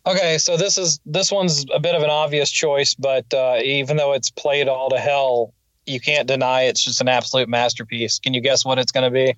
Okay, 0.08 0.40
so 0.40 0.58
this 0.58 0.80
is 0.80 1.00
this 1.06 1.32
one's 1.32 1.68
a 1.72 1.80
bit 1.80 1.94
of 1.94 2.02
an 2.02 2.10
obvious 2.10 2.50
choice, 2.50 2.96
but 2.96 3.32
uh, 3.32 3.60
even 3.64 3.96
though 3.96 4.14
it's 4.14 4.32
played 4.32 4.68
all 4.68 4.90
to 4.90 4.98
hell, 4.98 5.54
you 5.86 6.00
can't 6.00 6.28
deny 6.28 6.64
it's 6.64 6.84
just 6.84 7.00
an 7.00 7.08
absolute 7.08 7.48
masterpiece. 7.48 8.18
Can 8.18 8.34
you 8.34 8.42
guess 8.42 8.66
what 8.66 8.80
it's 8.80 8.92
going 8.92 9.04
to 9.04 9.12
be? 9.12 9.36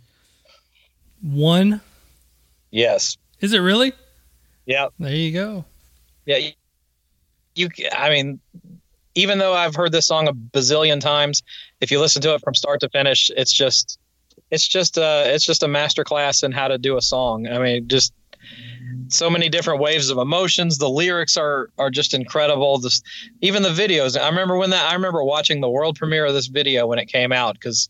One. 1.22 1.82
Yes. 2.72 3.18
Is 3.42 3.52
it 3.52 3.60
really? 3.60 3.92
Yeah. 4.66 4.88
There 4.98 5.14
you 5.14 5.34
go. 5.34 5.66
Yeah. 6.26 6.38
You, 6.38 6.52
you. 7.54 7.90
I 7.92 8.10
mean, 8.10 8.40
even 9.14 9.40
though 9.40 9.54
I've 9.54 9.76
heard 9.76 9.92
this 9.92 10.08
song 10.08 10.30
a 10.30 10.34
bazillion 10.34 11.02
times, 11.02 11.44
if 11.82 11.92
you 11.92 12.00
listen 12.00 12.22
to 12.22 12.34
it 12.36 12.42
from 12.42 12.56
start 12.56 12.80
to 12.80 12.90
finish, 12.90 13.30
it's 13.36 13.52
just, 13.52 14.00
it's 14.52 14.68
just, 14.68 14.98
uh, 14.98 15.24
it's 15.26 15.46
just 15.46 15.64
a 15.64 15.68
masterclass 15.68 16.44
in 16.44 16.52
how 16.52 16.68
to 16.68 16.78
do 16.78 16.98
a 16.98 17.02
song. 17.02 17.48
I 17.48 17.60
mean, 17.60 17.88
just 17.88 18.14
so 19.08 19.30
many 19.30 19.50
different 19.50 19.80
waves 19.80 20.10
of 20.10 20.18
emotions. 20.18 20.78
The 20.78 20.90
lyrics 20.90 21.38
are 21.38 21.70
are 21.78 21.90
just 21.90 22.14
incredible. 22.14 22.78
Just 22.80 23.04
even 23.42 23.64
the 23.64 23.70
videos. 23.70 24.20
I 24.20 24.28
remember 24.30 24.58
when 24.58 24.72
that. 24.72 24.90
I 24.90 24.94
remember 24.94 25.24
watching 25.24 25.62
the 25.62 25.70
world 25.70 25.98
premiere 25.98 26.26
of 26.26 26.34
this 26.34 26.48
video 26.48 26.88
when 26.88 27.00
it 27.00 27.08
came 27.08 27.32
out 27.32 27.56
because 27.56 27.90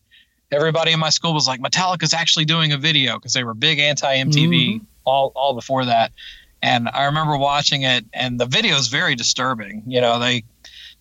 everybody 0.52 0.92
in 0.92 1.00
my 1.00 1.10
school 1.10 1.34
was 1.34 1.48
like, 1.48 1.60
Metallica's 1.62 2.14
actually 2.14 2.46
doing 2.46 2.72
a 2.72 2.78
video 2.78 3.16
because 3.16 3.34
they 3.34 3.44
were 3.44 3.54
big 3.54 3.80
anti 3.80 4.18
MTV 4.18 4.82
all 5.06 5.32
all 5.36 5.54
before 5.54 5.86
that. 5.86 6.12
And 6.62 6.90
I 6.90 7.06
remember 7.06 7.38
watching 7.38 7.84
it, 7.84 8.06
and 8.14 8.40
the 8.40 8.46
video 8.46 8.76
is 8.78 8.88
very 8.88 9.16
disturbing. 9.16 9.84
You 9.86 10.02
know, 10.02 10.20
they 10.20 10.44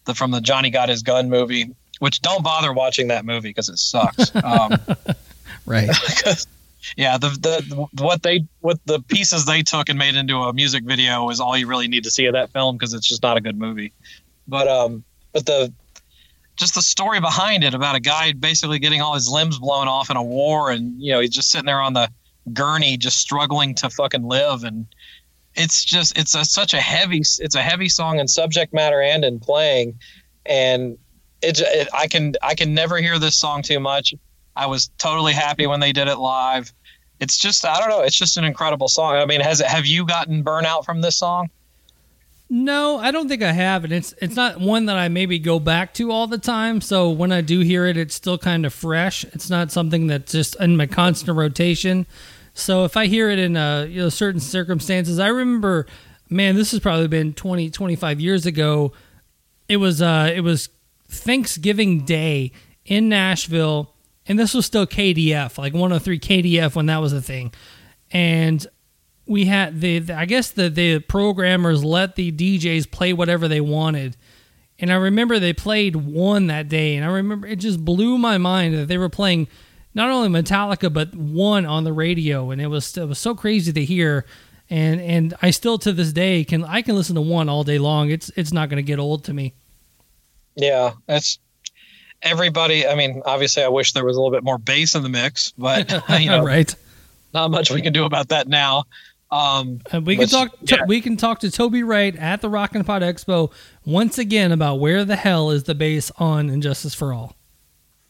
the 0.05 0.15
from 0.15 0.31
the 0.31 0.41
Johnny 0.41 0.71
Got 0.71 0.89
His 0.89 1.03
Gun 1.03 1.31
movie, 1.31 1.75
which 1.99 2.21
don't 2.21 2.45
bother 2.45 2.73
watching 2.73 3.09
that 3.09 3.25
movie 3.25 3.51
because 3.51 3.69
it 3.69 3.79
sucks. 3.79 4.31
Um, 4.45 4.79
Right. 5.67 5.89
yeah, 6.97 7.19
the, 7.19 7.29
the 7.31 8.03
what 8.03 8.23
they 8.23 8.47
what 8.61 8.79
the 8.85 9.01
pieces 9.01 9.47
they 9.47 9.63
took 9.63 9.89
and 9.89 9.99
made 9.99 10.15
into 10.15 10.37
a 10.37 10.53
music 10.53 10.85
video 10.85 11.29
is 11.31 11.41
all 11.41 11.57
you 11.57 11.67
really 11.67 11.89
need 11.89 12.05
to 12.05 12.11
see 12.11 12.27
of 12.27 12.35
that 12.35 12.51
film 12.51 12.77
because 12.77 12.95
it's 12.95 13.09
just 13.09 13.23
not 13.23 13.37
a 13.37 13.41
good 13.41 13.59
movie. 13.59 13.93
But 14.47 14.69
um, 14.69 15.05
but 15.33 15.47
the 15.47 15.73
just 16.57 16.75
the 16.75 16.83
story 16.83 17.21
behind 17.21 17.65
it 17.65 17.75
about 17.75 17.97
a 17.97 18.01
guy 18.01 18.33
basically 18.33 18.79
getting 18.79 19.01
all 19.01 19.15
his 19.15 19.29
limbs 19.29 19.59
blown 19.59 19.89
off 19.89 20.11
in 20.11 20.17
a 20.17 20.23
war, 20.23 20.71
and 20.71 21.01
you 21.01 21.13
know 21.13 21.21
he's 21.21 21.31
just 21.31 21.51
sitting 21.51 21.67
there 21.67 21.81
on 21.81 21.95
the 21.95 22.11
gurney, 22.53 22.97
just 22.97 23.19
struggling 23.19 23.75
to 23.77 23.91
fucking 23.91 24.23
live, 24.23 24.65
and 24.65 24.87
it's 25.55 25.85
just 25.85 26.17
it's 26.19 26.35
a, 26.35 26.45
such 26.45 26.75
a 26.75 26.81
heavy 26.81 27.19
it's 27.19 27.55
a 27.55 27.63
heavy 27.63 27.89
song 27.89 28.19
in 28.19 28.29
subject 28.29 28.73
matter 28.73 29.01
and 29.01 29.25
in 29.25 29.41
playing, 29.41 29.99
and 30.47 30.99
it, 31.43 31.61
it 31.61 31.89
I 31.93 32.07
can 32.07 32.35
I 32.43 32.55
can 32.55 32.75
never 32.75 32.99
hear 32.99 33.19
this 33.19 33.37
song 33.37 33.63
too 33.63 33.81
much. 33.81 34.15
I 34.57 34.67
was 34.67 34.91
totally 34.99 35.33
happy 35.33 35.67
when 35.67 35.81
they 35.81 35.93
did 35.93 36.09
it 36.09 36.17
live. 36.17 36.73
It's 37.21 37.39
just 37.39 37.65
I 37.65 37.79
don't 37.79 37.89
know. 37.89 38.01
It's 38.01 38.17
just 38.17 38.37
an 38.37 38.45
incredible 38.45 38.89
song. 38.89 39.17
I 39.17 39.27
mean, 39.27 39.41
has 39.41 39.61
it? 39.61 39.67
Have 39.67 39.87
you 39.87 40.07
gotten 40.07 40.45
burnout 40.45 40.85
from 40.85 41.01
this 41.01 41.17
song? 41.17 41.51
No, 42.51 42.99
I 42.99 43.11
don't 43.11 43.29
think 43.29 43.43
I 43.43 43.53
have, 43.53 43.85
and 43.85 43.93
it's 43.93 44.15
it's 44.21 44.37
not 44.37 44.61
one 44.61 44.87
that 44.87 44.97
I 44.97 45.09
maybe 45.09 45.39
go 45.39 45.59
back 45.59 45.95
to 45.95 46.11
all 46.11 46.27
the 46.27 46.39
time. 46.39 46.81
So 46.81 47.11
when 47.11 47.33
I 47.33 47.41
do 47.41 47.61
hear 47.61 47.87
it, 47.87 47.97
it's 47.97 48.15
still 48.15 48.39
kind 48.39 48.67
of 48.67 48.75
fresh. 48.75 49.25
It's 49.25 49.49
not 49.49 49.73
something 49.73 50.07
that's 50.07 50.33
just 50.33 50.57
in 50.61 50.77
my 50.77 50.87
constant 50.87 51.37
rotation. 51.37 52.07
So 52.53 52.85
if 52.85 52.97
I 52.97 53.07
hear 53.07 53.31
it 53.31 53.39
in 53.39 53.57
uh, 53.57 53.87
you 53.89 54.03
know 54.03 54.09
certain 54.09 54.41
circumstances, 54.41 55.19
I 55.19 55.29
remember, 55.29 55.87
man, 56.29 56.55
this 56.55 56.71
has 56.73 56.81
probably 56.81 57.09
been 57.09 57.33
20, 57.33 57.71
25 57.71 58.21
years 58.21 58.47
ago. 58.47 58.93
It 59.69 59.79
was 59.79 60.03
uh, 60.03 60.31
it 60.35 60.43
was 60.43 60.69
Thanksgiving 61.09 62.05
Day 62.05 62.53
in 62.85 63.09
Nashville, 63.09 63.94
and 64.27 64.39
this 64.39 64.55
was 64.55 64.65
still 64.67 64.87
KDF, 64.87 65.59
like 65.59 65.73
103 65.75 66.19
KDF 66.19 66.75
when 66.75 66.87
that 66.87 66.99
was 67.01 67.13
a 67.13 67.21
thing, 67.23 67.53
and 68.11 68.67
we 69.27 69.47
had 69.47 69.81
the, 69.81 69.99
the- 70.01 70.17
I 70.17 70.25
guess 70.27 70.51
the 70.51 70.69
the 70.69 70.99
programmers 71.01 71.83
let 71.85 72.17
the 72.17 72.31
DJs 72.31 72.91
play 72.91 73.13
whatever 73.13 73.49
they 73.49 73.61
wanted. 73.61 74.17
And 74.79 74.93
I 74.93 74.97
remember 74.97 75.39
they 75.39 75.53
played 75.53 75.95
one 75.97 76.49
that 76.49 76.69
day 76.69 76.97
and 76.97 77.05
I 77.05 77.09
remember 77.09 77.47
it 77.47 77.57
just 77.57 77.85
blew 77.85 78.19
my 78.19 78.39
mind 78.39 78.75
that 78.75 78.89
they 78.89 78.99
were 78.99 79.09
playing 79.09 79.47
not 79.95 80.11
only 80.11 80.29
Metallica 80.29 80.93
but 80.93 81.15
one 81.15 81.65
on 81.65 81.85
the 81.85 81.93
radio 81.93 82.51
and 82.51 82.61
it 82.61 82.67
was 82.67 82.95
it 82.99 83.07
was 83.07 83.19
so 83.21 83.37
crazy 83.37 83.73
to 83.73 83.85
hear 83.85 84.27
and 84.69 85.01
and 85.01 85.33
I 85.41 85.53
still 85.53 85.79
to 85.79 85.93
this 85.93 86.13
day 86.13 86.43
can 86.45 86.65
I 86.65 86.83
can 86.83 86.97
listen 86.97 87.15
to 87.15 87.21
one 87.23 87.49
all 87.49 87.63
day 87.63 87.79
long. 87.79 88.11
It's 88.11 88.31
it's 88.37 88.53
not 88.53 88.69
going 88.69 88.79
to 88.79 88.87
get 88.87 88.99
old 88.99 89.23
to 89.25 89.33
me. 89.33 89.55
Yeah, 90.57 90.95
that's 91.07 91.39
everybody. 92.23 92.87
I 92.87 92.95
mean, 92.95 93.23
obviously, 93.25 93.63
I 93.63 93.69
wish 93.69 93.93
there 93.93 94.05
was 94.05 94.17
a 94.17 94.21
little 94.21 94.35
bit 94.35 94.45
more 94.45 94.59
bass 94.59 94.95
in 94.95 95.03
the 95.03 95.09
mix, 95.09 95.53
but 95.57 95.91
you 96.21 96.29
know, 96.29 96.45
right. 96.45 96.75
not 97.33 97.51
much 97.51 97.71
we 97.71 97.83
can 97.83 97.93
do 97.93 98.05
about 98.05 98.29
that 98.29 98.49
now. 98.49 98.85
Um, 99.31 99.81
And 99.91 100.07
we 100.07 100.17
can 100.17 100.29
talk. 100.29 100.53
To, 100.67 100.77
yeah. 100.77 100.85
We 100.87 101.01
can 101.01 101.17
talk 101.17 101.41
to 101.41 101.51
Toby 101.51 101.83
Wright 101.83 102.15
at 102.17 102.41
the 102.41 102.49
Rockin' 102.49 102.85
Pod 102.85 103.03
Expo 103.03 103.51
once 103.85 104.19
again 104.19 104.53
about 104.53 104.77
where 104.77 105.05
the 105.05 105.17
hell 105.17 105.51
is 105.51 105.65
the 105.65 105.75
bass 105.75 106.13
on 106.19 106.49
And 106.51 106.63
Justice 106.63 106.95
for 106.95 107.13
All. 107.13 107.35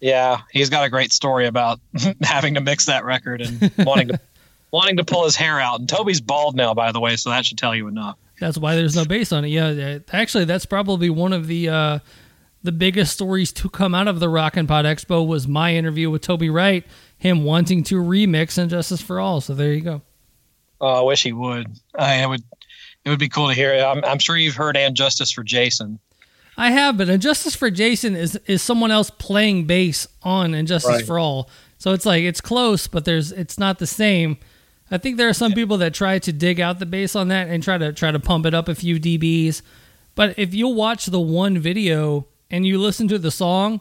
yeah, 0.00 0.42
he's 0.52 0.68
got 0.68 0.84
a 0.84 0.90
great 0.90 1.12
story 1.12 1.46
about 1.46 1.80
having 2.22 2.54
to 2.54 2.60
mix 2.60 2.86
that 2.86 3.04
record 3.04 3.40
and 3.40 3.72
wanting 3.78 4.08
to 4.08 4.20
wanting 4.70 4.96
to 4.98 5.04
pull 5.04 5.24
his 5.24 5.36
hair 5.36 5.58
out. 5.60 5.80
And 5.80 5.88
Toby's 5.88 6.20
bald 6.20 6.56
now, 6.56 6.74
by 6.74 6.92
the 6.92 7.00
way, 7.00 7.16
so 7.16 7.30
that 7.30 7.46
should 7.46 7.56
tell 7.58 7.74
you 7.74 7.86
enough. 7.88 8.18
That's 8.40 8.58
why 8.58 8.74
there's 8.74 8.96
no 8.96 9.04
bass 9.04 9.30
on 9.32 9.44
it. 9.44 9.48
Yeah, 9.48 9.70
yeah. 9.70 9.98
actually, 10.12 10.44
that's 10.44 10.66
probably 10.66 11.08
one 11.08 11.32
of 11.32 11.46
the 11.46 11.68
uh, 11.68 11.98
the 12.64 12.72
biggest 12.72 13.12
stories 13.12 13.52
to 13.52 13.68
come 13.68 13.94
out 13.94 14.08
of 14.08 14.18
the 14.18 14.28
Rockin' 14.28 14.66
Pod 14.66 14.84
Expo 14.86 15.24
was 15.24 15.46
my 15.46 15.74
interview 15.74 16.10
with 16.10 16.22
Toby 16.22 16.50
Wright, 16.50 16.84
him 17.16 17.44
wanting 17.44 17.84
to 17.84 17.96
remix 18.02 18.58
And 18.58 18.70
Justice 18.70 19.00
for 19.02 19.20
All. 19.20 19.40
So 19.40 19.54
there 19.54 19.72
you 19.72 19.82
go. 19.82 20.02
Oh, 20.80 20.88
I 20.88 21.00
wish 21.02 21.22
he 21.22 21.32
would. 21.32 21.68
I 21.96 22.16
it 22.22 22.26
would. 22.28 22.42
It 23.04 23.10
would 23.10 23.18
be 23.18 23.28
cool 23.28 23.48
to 23.48 23.54
hear. 23.54 23.74
I'm, 23.74 24.02
I'm 24.04 24.18
sure 24.18 24.36
you've 24.36 24.56
heard 24.56 24.76
"And 24.76 24.96
Justice 24.96 25.30
for 25.30 25.44
Jason." 25.44 25.98
I 26.56 26.70
have, 26.70 26.96
but 26.96 27.08
And 27.10 27.20
Justice 27.22 27.54
for 27.54 27.70
Jason 27.70 28.16
is 28.16 28.36
is 28.46 28.62
someone 28.62 28.90
else 28.90 29.10
playing 29.10 29.66
bass 29.66 30.06
on 30.22 30.54
And 30.54 30.66
Justice 30.66 30.90
Right. 30.90 31.06
for 31.06 31.18
All. 31.18 31.48
So 31.78 31.92
it's 31.92 32.06
like 32.06 32.22
it's 32.24 32.40
close, 32.40 32.86
but 32.86 33.04
there's 33.04 33.30
it's 33.30 33.58
not 33.58 33.78
the 33.78 33.86
same. 33.86 34.38
I 34.90 34.98
think 34.98 35.16
there 35.16 35.28
are 35.28 35.34
some 35.34 35.52
people 35.52 35.76
that 35.78 35.92
try 35.94 36.18
to 36.18 36.32
dig 36.32 36.60
out 36.60 36.78
the 36.78 36.86
bass 36.86 37.14
on 37.16 37.28
that 37.28 37.48
and 37.48 37.62
try 37.62 37.76
to 37.78 37.92
try 37.92 38.10
to 38.10 38.18
pump 38.20 38.46
it 38.46 38.54
up 38.54 38.68
a 38.68 38.74
few 38.74 38.98
dBs. 38.98 39.60
But 40.14 40.38
if 40.38 40.54
you'll 40.54 40.74
watch 40.74 41.06
the 41.06 41.20
one 41.20 41.58
video 41.58 42.26
and 42.50 42.66
you 42.66 42.78
listen 42.78 43.08
to 43.08 43.18
the 43.18 43.30
song, 43.30 43.80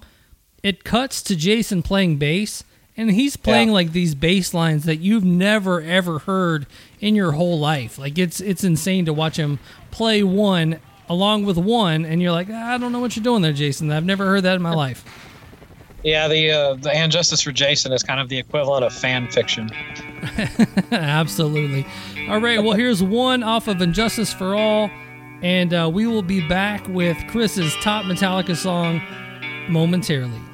it 0.63 0.83
cuts 0.83 1.21
to 1.23 1.35
Jason 1.35 1.81
playing 1.83 2.17
bass 2.17 2.63
and 2.95 3.11
he's 3.11 3.35
playing 3.35 3.69
Yeah. 3.69 3.73
like 3.73 3.91
these 3.91 4.13
bass 4.15 4.53
lines 4.53 4.83
that 4.85 4.97
you've 4.97 5.23
never 5.25 5.81
ever 5.81 6.19
heard 6.19 6.65
in 6.99 7.15
your 7.15 7.31
whole 7.33 7.59
life. 7.59 7.97
Like 7.97 8.17
it's 8.17 8.39
it's 8.39 8.63
insane 8.63 9.05
to 9.05 9.13
watch 9.13 9.37
him 9.37 9.59
play 9.91 10.23
one 10.23 10.79
along 11.09 11.45
with 11.45 11.57
one 11.57 12.05
and 12.05 12.21
you're 12.21 12.31
like, 12.31 12.49
I 12.49 12.77
don't 12.77 12.91
know 12.91 12.99
what 12.99 13.15
you're 13.15 13.23
doing 13.23 13.41
there, 13.41 13.51
Jason. 13.53 13.91
I've 13.91 14.05
never 14.05 14.25
heard 14.25 14.43
that 14.43 14.55
in 14.55 14.61
my 14.61 14.73
life. 14.73 15.03
Yeah, 16.03 16.27
the 16.27 16.51
uh, 16.51 16.73
the 16.75 16.93
"And 16.93 17.09
Justice 17.13 17.39
for 17.41 17.53
Jason" 17.53 17.93
is 17.93 18.03
kind 18.03 18.19
of 18.19 18.27
the 18.27 18.37
equivalent 18.37 18.83
of 18.83 18.93
fan 18.93 19.29
fiction. 19.31 19.69
Absolutely. 20.91 21.85
All 22.29 22.39
right, 22.41 22.61
well, 22.63 22.73
here's 22.75 23.01
one 23.01 23.43
off 23.43 23.67
of 23.67 23.79
And 23.81 23.93
Justice 23.93 24.33
for 24.33 24.55
All, 24.55 24.89
and 25.43 25.73
uh, 25.73 25.89
we 25.93 26.07
will 26.07 26.23
be 26.23 26.47
back 26.47 26.87
with 26.87 27.17
Chris's 27.27 27.75
top 27.81 28.05
Metallica 28.05 28.55
song 28.55 29.01
momentarily. 29.69 30.52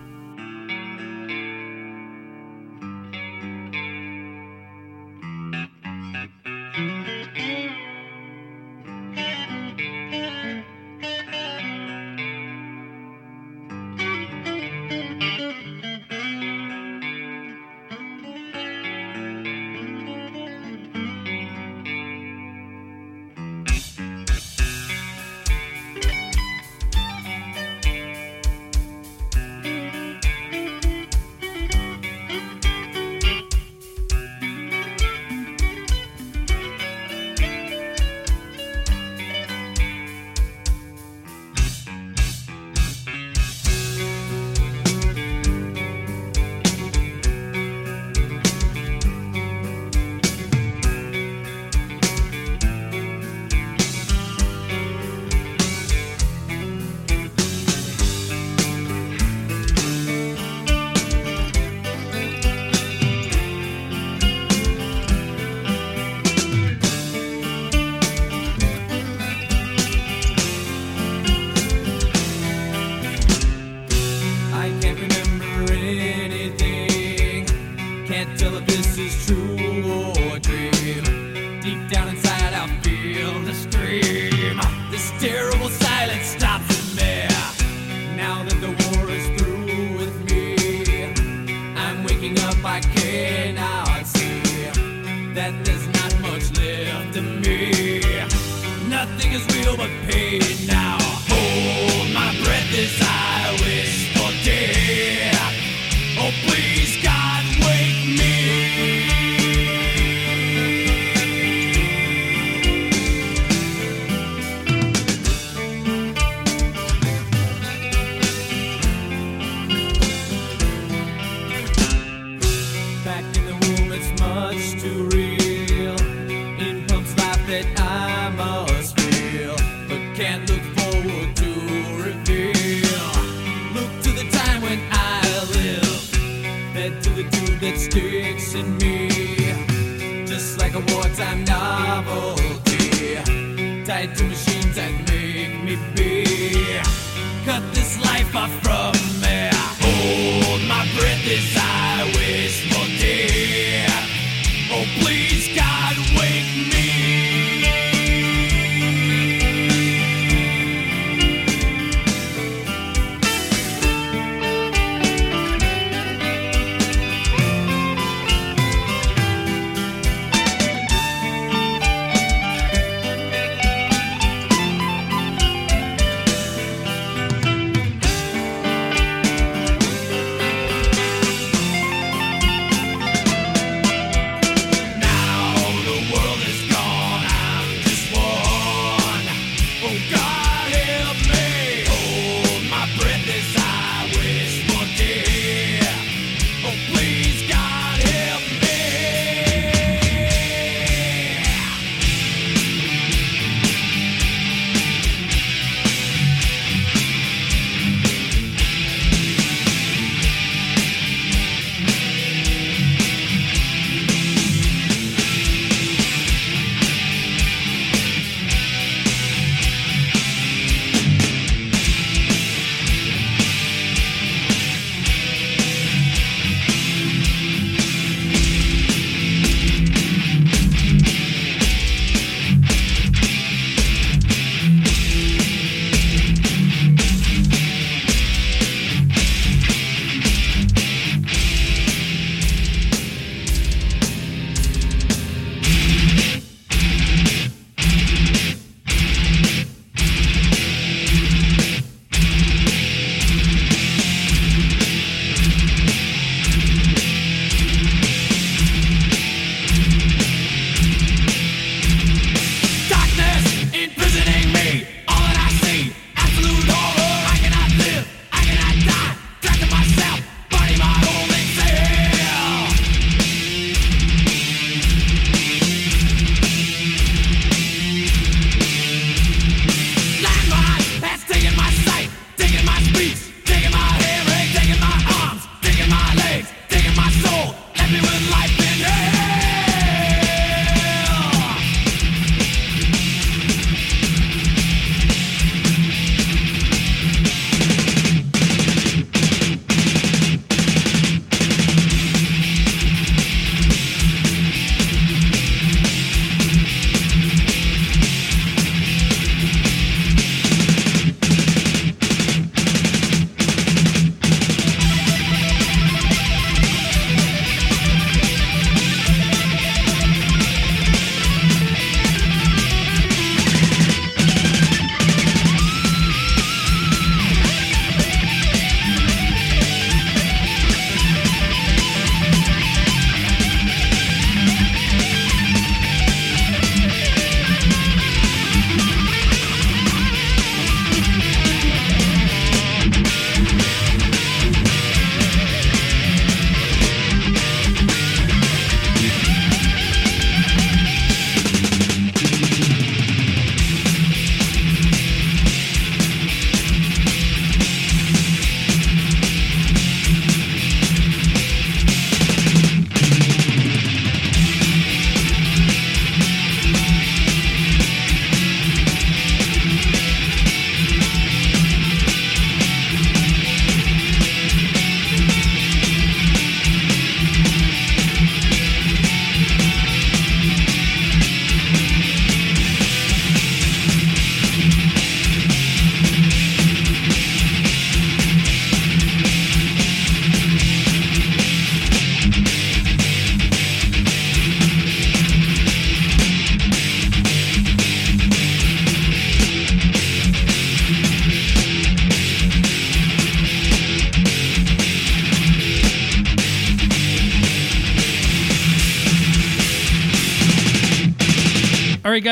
This 148.31 148.35
life 148.35 148.98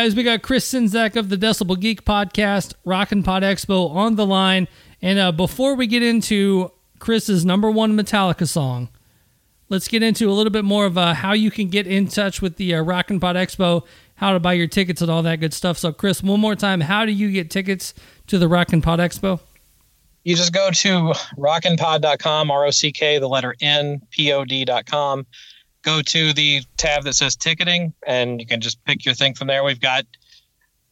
guys, 0.07 0.15
we 0.15 0.23
got 0.23 0.41
Chris 0.41 0.71
Czynszak 0.71 1.17
of 1.17 1.27
the 1.27 1.35
Decibel 1.35 1.77
Geek 1.77 2.05
podcast, 2.05 2.75
Rockin' 2.85 3.23
Pod 3.23 3.43
Expo 3.43 3.93
on 3.93 4.15
the 4.15 4.25
line. 4.25 4.69
And 5.01 5.19
uh, 5.19 5.33
before 5.33 5.75
we 5.75 5.85
get 5.85 6.01
into 6.01 6.71
Chris's 6.99 7.43
number 7.43 7.69
one 7.69 7.97
Metallica 7.97 8.47
song, 8.47 8.87
let's 9.67 9.89
get 9.89 10.03
into 10.03 10.29
a 10.29 10.31
little 10.31 10.49
bit 10.49 10.63
more 10.63 10.85
of 10.85 10.97
uh, 10.97 11.13
how 11.13 11.33
you 11.33 11.51
can 11.51 11.67
get 11.67 11.87
in 11.87 12.07
touch 12.07 12.41
with 12.41 12.55
the 12.55 12.75
uh, 12.75 12.81
Rockin' 12.83 13.19
Pod 13.19 13.35
Expo, 13.35 13.85
how 14.15 14.31
to 14.31 14.39
buy 14.39 14.53
your 14.53 14.67
tickets, 14.67 15.01
and 15.01 15.11
all 15.11 15.23
that 15.23 15.41
good 15.41 15.53
stuff. 15.53 15.77
So, 15.77 15.91
Chris, 15.91 16.23
one 16.23 16.39
more 16.39 16.55
time, 16.55 16.79
how 16.79 17.05
do 17.05 17.11
you 17.11 17.29
get 17.29 17.49
tickets 17.51 17.93
to 18.27 18.37
the 18.37 18.47
Rockin' 18.47 18.81
Pod 18.81 18.99
Expo? 18.99 19.41
You 20.23 20.37
just 20.37 20.53
go 20.53 20.71
to 20.71 21.13
rockinpod.com, 21.37 22.49
R 22.49 22.65
O 22.65 22.69
C 22.69 22.93
K, 22.93 23.19
the 23.19 23.27
letter 23.27 23.55
N, 23.59 24.01
P 24.11 24.31
O 24.31 24.45
D.com. 24.45 25.25
go 25.87 26.01
to 26.01 26.33
the 26.33 26.61
tab 26.75 27.03
that 27.03 27.13
says 27.13 27.37
ticketing, 27.37 27.93
and 28.05 28.41
you 28.41 28.45
can 28.45 28.59
just 28.59 28.83
pick 28.83 29.05
your 29.05 29.13
thing 29.13 29.33
from 29.33 29.47
there. 29.47 29.63
We've 29.63 29.79
got 29.79 30.05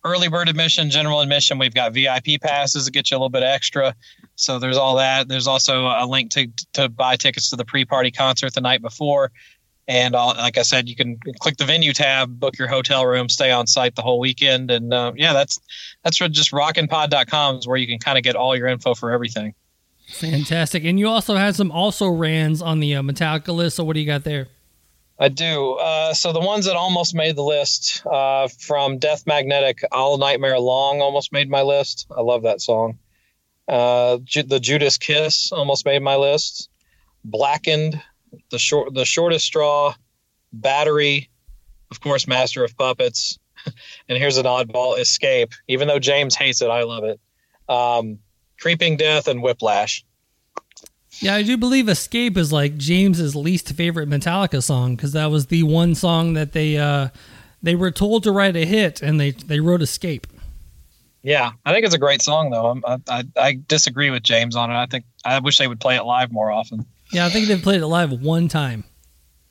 early 0.05 0.29
bird 0.29 0.47
admission, 0.47 0.89
general 0.89 1.19
admission. 1.19 1.59
We've 1.59 1.73
got 1.73 1.93
VIP 1.93 2.39
passes 2.41 2.85
to 2.85 2.91
get 2.91 3.11
you 3.11 3.17
a 3.17 3.19
little 3.19 3.29
bit 3.29 3.43
extra. 3.43 3.93
So 4.35 4.57
there's 4.57 4.77
all 4.77 4.95
that. 4.95 5.27
There's 5.27 5.47
also 5.47 5.87
a 5.87 6.07
link 6.07 6.31
to 6.31 6.47
to 6.73 6.87
buy 6.87 7.17
tickets 7.17 7.49
to 7.49 7.57
the 7.57 7.65
pre-party 7.65 8.11
concert 8.11 8.53
the 8.53 8.61
night 8.61 8.81
before. 8.81 9.31
And 9.87 10.15
all, 10.15 10.33
like 10.33 10.57
I 10.57 10.61
said, 10.61 10.87
you 10.87 10.95
can 10.95 11.19
click 11.39 11.57
the 11.57 11.65
venue 11.65 11.93
tab, 11.93 12.39
book 12.39 12.57
your 12.57 12.69
hotel 12.69 13.05
room, 13.05 13.27
stay 13.27 13.51
on 13.51 13.67
site 13.67 13.95
the 13.95 14.01
whole 14.01 14.19
weekend, 14.19 14.71
and 14.71 14.93
uh, 14.93 15.11
yeah, 15.15 15.33
that's 15.33 15.59
that's 16.03 16.17
just 16.17 16.51
rockinpod.com 16.51 17.57
is 17.57 17.67
where 17.67 17.77
you 17.77 17.85
can 17.85 17.99
kind 17.99 18.17
of 18.17 18.23
get 18.23 18.35
all 18.37 18.55
your 18.55 18.67
info 18.67 18.95
for 18.95 19.11
everything. 19.11 19.53
Fantastic. 20.07 20.85
And 20.85 20.97
you 20.97 21.09
also 21.09 21.35
had 21.35 21.55
some 21.55 21.71
also 21.71 22.07
rans 22.07 22.61
on 22.61 22.79
the 22.79 22.95
uh, 22.95 23.01
Metallica 23.01 23.53
list. 23.53 23.75
So 23.75 23.83
what 23.83 23.95
do 23.95 23.99
you 23.99 24.05
got 24.05 24.23
there? 24.23 24.47
I 25.17 25.29
do. 25.29 25.73
Uh, 25.73 26.13
so 26.13 26.33
the 26.33 26.41
ones 26.41 26.65
that 26.65 26.75
almost 26.75 27.15
made 27.15 27.35
the 27.35 27.43
list 27.43 28.05
uh, 28.05 28.49
from 28.59 28.97
Death 28.97 29.25
Magnetic, 29.25 29.81
All 29.91 30.17
Nightmare 30.17 30.59
Long 30.59 31.01
almost 31.01 31.31
made 31.31 31.49
my 31.49 31.61
list. 31.61 32.07
I 32.15 32.21
love 32.21 32.43
that 32.43 32.61
song. 32.61 32.99
Uh, 33.67 34.17
Ju- 34.23 34.43
the 34.43 34.59
Judas 34.59 34.97
Kiss 34.97 35.51
almost 35.51 35.85
made 35.85 36.01
my 36.01 36.17
list. 36.17 36.69
Blackened, 37.23 38.01
the 38.51 38.59
short, 38.59 38.93
the 38.93 39.05
shortest 39.05 39.45
straw, 39.45 39.95
Battery, 40.51 41.29
of 41.91 42.01
course, 42.01 42.27
Master 42.27 42.63
of 42.63 42.77
Puppets, 42.77 43.39
and 44.09 44.17
here's 44.17 44.37
an 44.37 44.45
oddball, 44.45 44.99
Escape. 44.99 45.53
Even 45.67 45.87
though 45.87 45.99
James 45.99 46.35
hates 46.35 46.61
it, 46.61 46.69
I 46.69 46.83
love 46.83 47.03
it. 47.05 47.19
Um, 47.67 48.19
Creeping 48.59 48.97
Death 48.97 49.27
and 49.27 49.41
Whiplash. 49.41 50.05
Yeah, 51.19 51.35
I 51.35 51.43
do 51.43 51.57
believe 51.57 51.87
Escape 51.89 52.37
is 52.37 52.51
like 52.51 52.77
James's 52.77 53.35
least 53.35 53.71
favorite 53.73 54.09
Metallica 54.09 54.61
song 54.61 54.95
because 54.95 55.13
that 55.13 55.27
was 55.31 55.47
the 55.47 55.63
one 55.63 55.95
song 55.95 56.33
that 56.33 56.51
they 56.53 56.77
uh, 56.77 57.09
they 57.63 57.75
were 57.75 57.91
told 57.91 58.23
to 58.23 58.31
write 58.31 58.55
a 58.55 58.65
hit 58.65 59.01
and 59.01 59.19
they 59.19 59.31
they 59.31 59.59
wrote 59.59 59.81
Escape. 59.81 60.27
Yeah, 61.23 61.51
I 61.65 61.73
think 61.73 61.85
it's 61.85 61.95
a 61.95 61.99
great 61.99 62.21
song 62.21 62.51
though. 62.51 62.67
I'm, 62.67 62.83
I, 62.85 62.97
I 63.09 63.23
I 63.37 63.59
disagree 63.67 64.11
with 64.11 64.23
James 64.23 64.55
on 64.55 64.69
it. 64.71 64.75
I 64.75 64.85
think 64.85 65.05
I 65.23 65.39
wish 65.39 65.57
they 65.57 65.67
would 65.67 65.79
play 65.79 65.95
it 65.95 66.03
live 66.03 66.31
more 66.31 66.51
often. 66.51 66.85
Yeah, 67.11 67.25
I 67.25 67.29
think 67.29 67.47
they 67.47 67.57
played 67.57 67.81
it 67.81 67.87
live 67.87 68.11
one 68.11 68.47
time, 68.47 68.83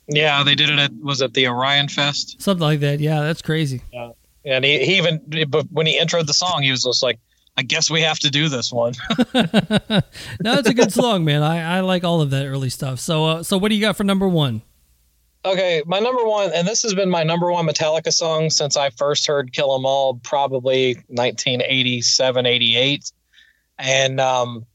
Yeah, 0.07 0.43
they 0.43 0.55
did 0.55 0.69
it 0.69 0.77
at 0.79 0.93
was 0.93 1.21
it 1.21 1.33
the 1.33 1.47
Orion 1.47 1.87
Fest? 1.89 2.41
something 2.41 2.61
like 2.65 2.79
that. 2.81 2.99
Yeah, 2.99 3.21
that's 3.21 3.41
crazy. 3.41 3.81
Yeah. 3.91 4.11
And 4.45 4.63
he, 4.63 4.85
he 4.85 4.97
even 4.97 5.21
but 5.49 5.65
when 5.71 5.87
he 5.87 5.99
introed 5.99 6.27
the 6.27 6.33
song, 6.33 6.61
he 6.61 6.69
was 6.71 6.83
just 6.83 7.01
like, 7.01 7.19
"I 7.57 7.63
guess 7.63 7.89
we 7.89 8.01
have 8.01 8.19
to 8.19 8.29
do 8.29 8.49
this 8.49 8.71
one." 8.71 8.93
no, 9.33 10.53
it's 10.53 10.69
a 10.69 10.73
good 10.73 10.91
song, 10.91 11.25
man. 11.25 11.43
I, 11.43 11.77
I 11.77 11.79
like 11.81 12.03
all 12.03 12.21
of 12.21 12.29
that 12.31 12.45
early 12.45 12.69
stuff. 12.69 12.99
So 12.99 13.25
uh, 13.25 13.43
so 13.43 13.57
what 13.57 13.69
do 13.69 13.75
you 13.75 13.81
got 13.81 13.95
for 13.95 14.03
number 14.03 14.27
one? 14.27 14.61
okay, 15.45 15.83
my 15.85 15.99
number 15.99 16.25
one, 16.25 16.51
and 16.53 16.67
this 16.67 16.81
has 16.81 16.93
been 16.93 17.09
my 17.09 17.23
number 17.23 17.51
one 17.51 17.67
Metallica 17.67 18.11
song 18.11 18.49
since 18.49 18.75
I 18.75 18.89
first 18.89 19.27
heard 19.27 19.53
"Kill 19.53 19.73
'Em 19.75 19.85
All," 19.85 20.15
probably 20.15 20.95
1987, 21.07 22.45
88, 22.45 23.11
and 23.77 24.19
um, 24.19 24.65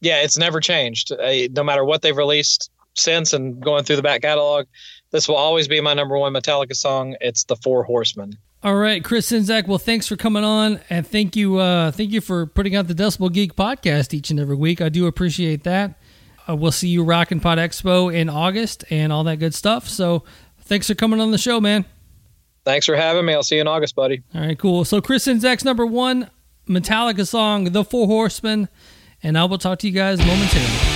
yeah, 0.00 0.22
it's 0.22 0.38
never 0.38 0.60
changed. 0.60 1.12
Uh, 1.12 1.48
no 1.50 1.64
matter 1.64 1.84
what 1.84 2.02
they've 2.02 2.16
released 2.16 2.70
since, 2.94 3.32
and 3.32 3.60
going 3.60 3.84
through 3.84 3.96
the 3.96 4.02
back 4.02 4.22
catalog, 4.22 4.66
this 5.10 5.26
will 5.26 5.36
always 5.36 5.66
be 5.66 5.80
my 5.80 5.94
number 5.94 6.16
one 6.16 6.32
Metallica 6.32 6.76
song. 6.76 7.16
It's 7.20 7.44
the 7.44 7.56
Four 7.56 7.82
Horsemen. 7.84 8.36
All 8.64 8.76
right, 8.76 9.02
Chris 9.02 9.28
Czynszak. 9.32 9.66
Well, 9.66 9.78
thanks 9.78 10.06
for 10.06 10.16
coming 10.16 10.44
on, 10.44 10.80
and 10.88 11.04
thank 11.04 11.34
you, 11.34 11.56
uh, 11.56 11.90
thank 11.90 12.12
you 12.12 12.20
for 12.20 12.46
putting 12.46 12.76
out 12.76 12.86
the 12.86 12.94
Decibel 12.94 13.32
Geek 13.32 13.56
podcast 13.56 14.14
each 14.14 14.30
and 14.30 14.38
every 14.38 14.54
week. 14.54 14.80
I 14.80 14.88
do 14.88 15.06
appreciate 15.08 15.64
that. 15.64 15.98
Uh, 16.48 16.54
we'll 16.54 16.70
see 16.70 16.88
you 16.88 17.02
Rockin' 17.02 17.40
Pod 17.40 17.58
Expo 17.58 18.14
in 18.14 18.28
August 18.28 18.84
and 18.88 19.12
all 19.12 19.24
that 19.24 19.38
good 19.40 19.52
stuff. 19.52 19.88
So, 19.88 20.22
thanks 20.60 20.86
for 20.86 20.94
coming 20.94 21.20
on 21.20 21.32
the 21.32 21.38
show, 21.38 21.60
man. 21.60 21.84
Thanks 22.64 22.86
for 22.86 22.94
having 22.94 23.24
me. 23.24 23.34
I'll 23.34 23.42
see 23.42 23.56
you 23.56 23.62
in 23.62 23.68
August, 23.68 23.96
buddy. 23.96 24.22
All 24.32 24.42
right, 24.42 24.56
cool. 24.56 24.84
So, 24.84 25.00
Chris 25.00 25.26
Czynszak's 25.26 25.64
number 25.64 25.84
one 25.84 26.30
Metallica 26.68 27.26
song, 27.26 27.64
"The 27.64 27.82
Four 27.82 28.06
Horsemen," 28.06 28.68
and 29.24 29.36
I 29.36 29.44
will 29.44 29.58
talk 29.58 29.80
to 29.80 29.88
you 29.88 29.92
guys 29.92 30.18
momentarily. 30.18 30.91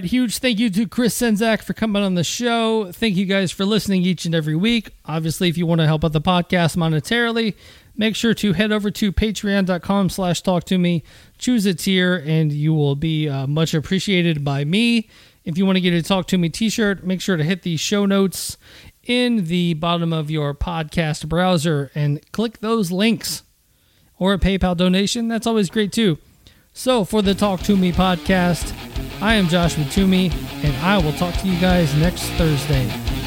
Right, 0.00 0.08
huge 0.08 0.38
thank 0.38 0.58
you 0.58 0.70
to 0.70 0.88
Chris 0.88 1.20
Czynszak 1.20 1.62
for 1.62 1.74
coming 1.74 2.02
on 2.02 2.14
the 2.14 2.24
show. 2.24 2.90
Thank 2.90 3.16
you 3.16 3.26
guys 3.26 3.52
for 3.52 3.66
listening 3.66 4.02
each 4.02 4.24
and 4.24 4.34
every 4.34 4.56
week. 4.56 4.92
Obviously, 5.04 5.50
if 5.50 5.58
you 5.58 5.66
want 5.66 5.82
to 5.82 5.86
help 5.86 6.06
out 6.06 6.12
the 6.14 6.22
podcast 6.22 6.74
monetarily, 6.74 7.54
make 7.98 8.16
sure 8.16 8.32
to 8.32 8.54
head 8.54 8.72
over 8.72 8.90
to 8.92 9.12
patreon.com 9.12 10.08
slash 10.08 10.40
talk 10.40 10.64
to 10.64 10.78
me, 10.78 11.04
choose 11.36 11.66
a 11.66 11.74
tier, 11.74 12.16
and 12.24 12.50
you 12.50 12.72
will 12.72 12.96
be 12.96 13.28
uh, 13.28 13.46
much 13.46 13.74
appreciated 13.74 14.42
by 14.42 14.64
me. 14.64 15.10
If 15.44 15.58
you 15.58 15.66
want 15.66 15.76
to 15.76 15.82
get 15.82 15.92
a 15.92 16.02
Talk 16.02 16.26
to 16.28 16.38
Me 16.38 16.48
t-shirt, 16.48 17.04
make 17.04 17.20
sure 17.20 17.36
to 17.36 17.44
hit 17.44 17.60
the 17.60 17.76
show 17.76 18.06
notes 18.06 18.56
in 19.04 19.44
the 19.48 19.74
bottom 19.74 20.14
of 20.14 20.30
your 20.30 20.54
podcast 20.54 21.28
browser 21.28 21.90
and 21.94 22.22
click 22.32 22.60
those 22.60 22.90
links 22.90 23.42
or 24.16 24.32
a 24.32 24.38
PayPal 24.38 24.74
donation. 24.74 25.28
That's 25.28 25.46
always 25.46 25.68
great 25.68 25.92
too. 25.92 26.16
So, 26.80 27.04
for 27.04 27.20
the 27.20 27.34
Talk 27.34 27.60
to 27.64 27.76
Me 27.76 27.92
podcast, 27.92 28.72
I 29.20 29.34
am 29.34 29.48
Joshua 29.48 29.84
Toomey, 29.90 30.30
and 30.64 30.74
I 30.78 30.96
will 30.96 31.12
talk 31.12 31.34
to 31.42 31.46
you 31.46 31.60
guys 31.60 31.94
next 31.96 32.22
Thursday. 32.38 33.19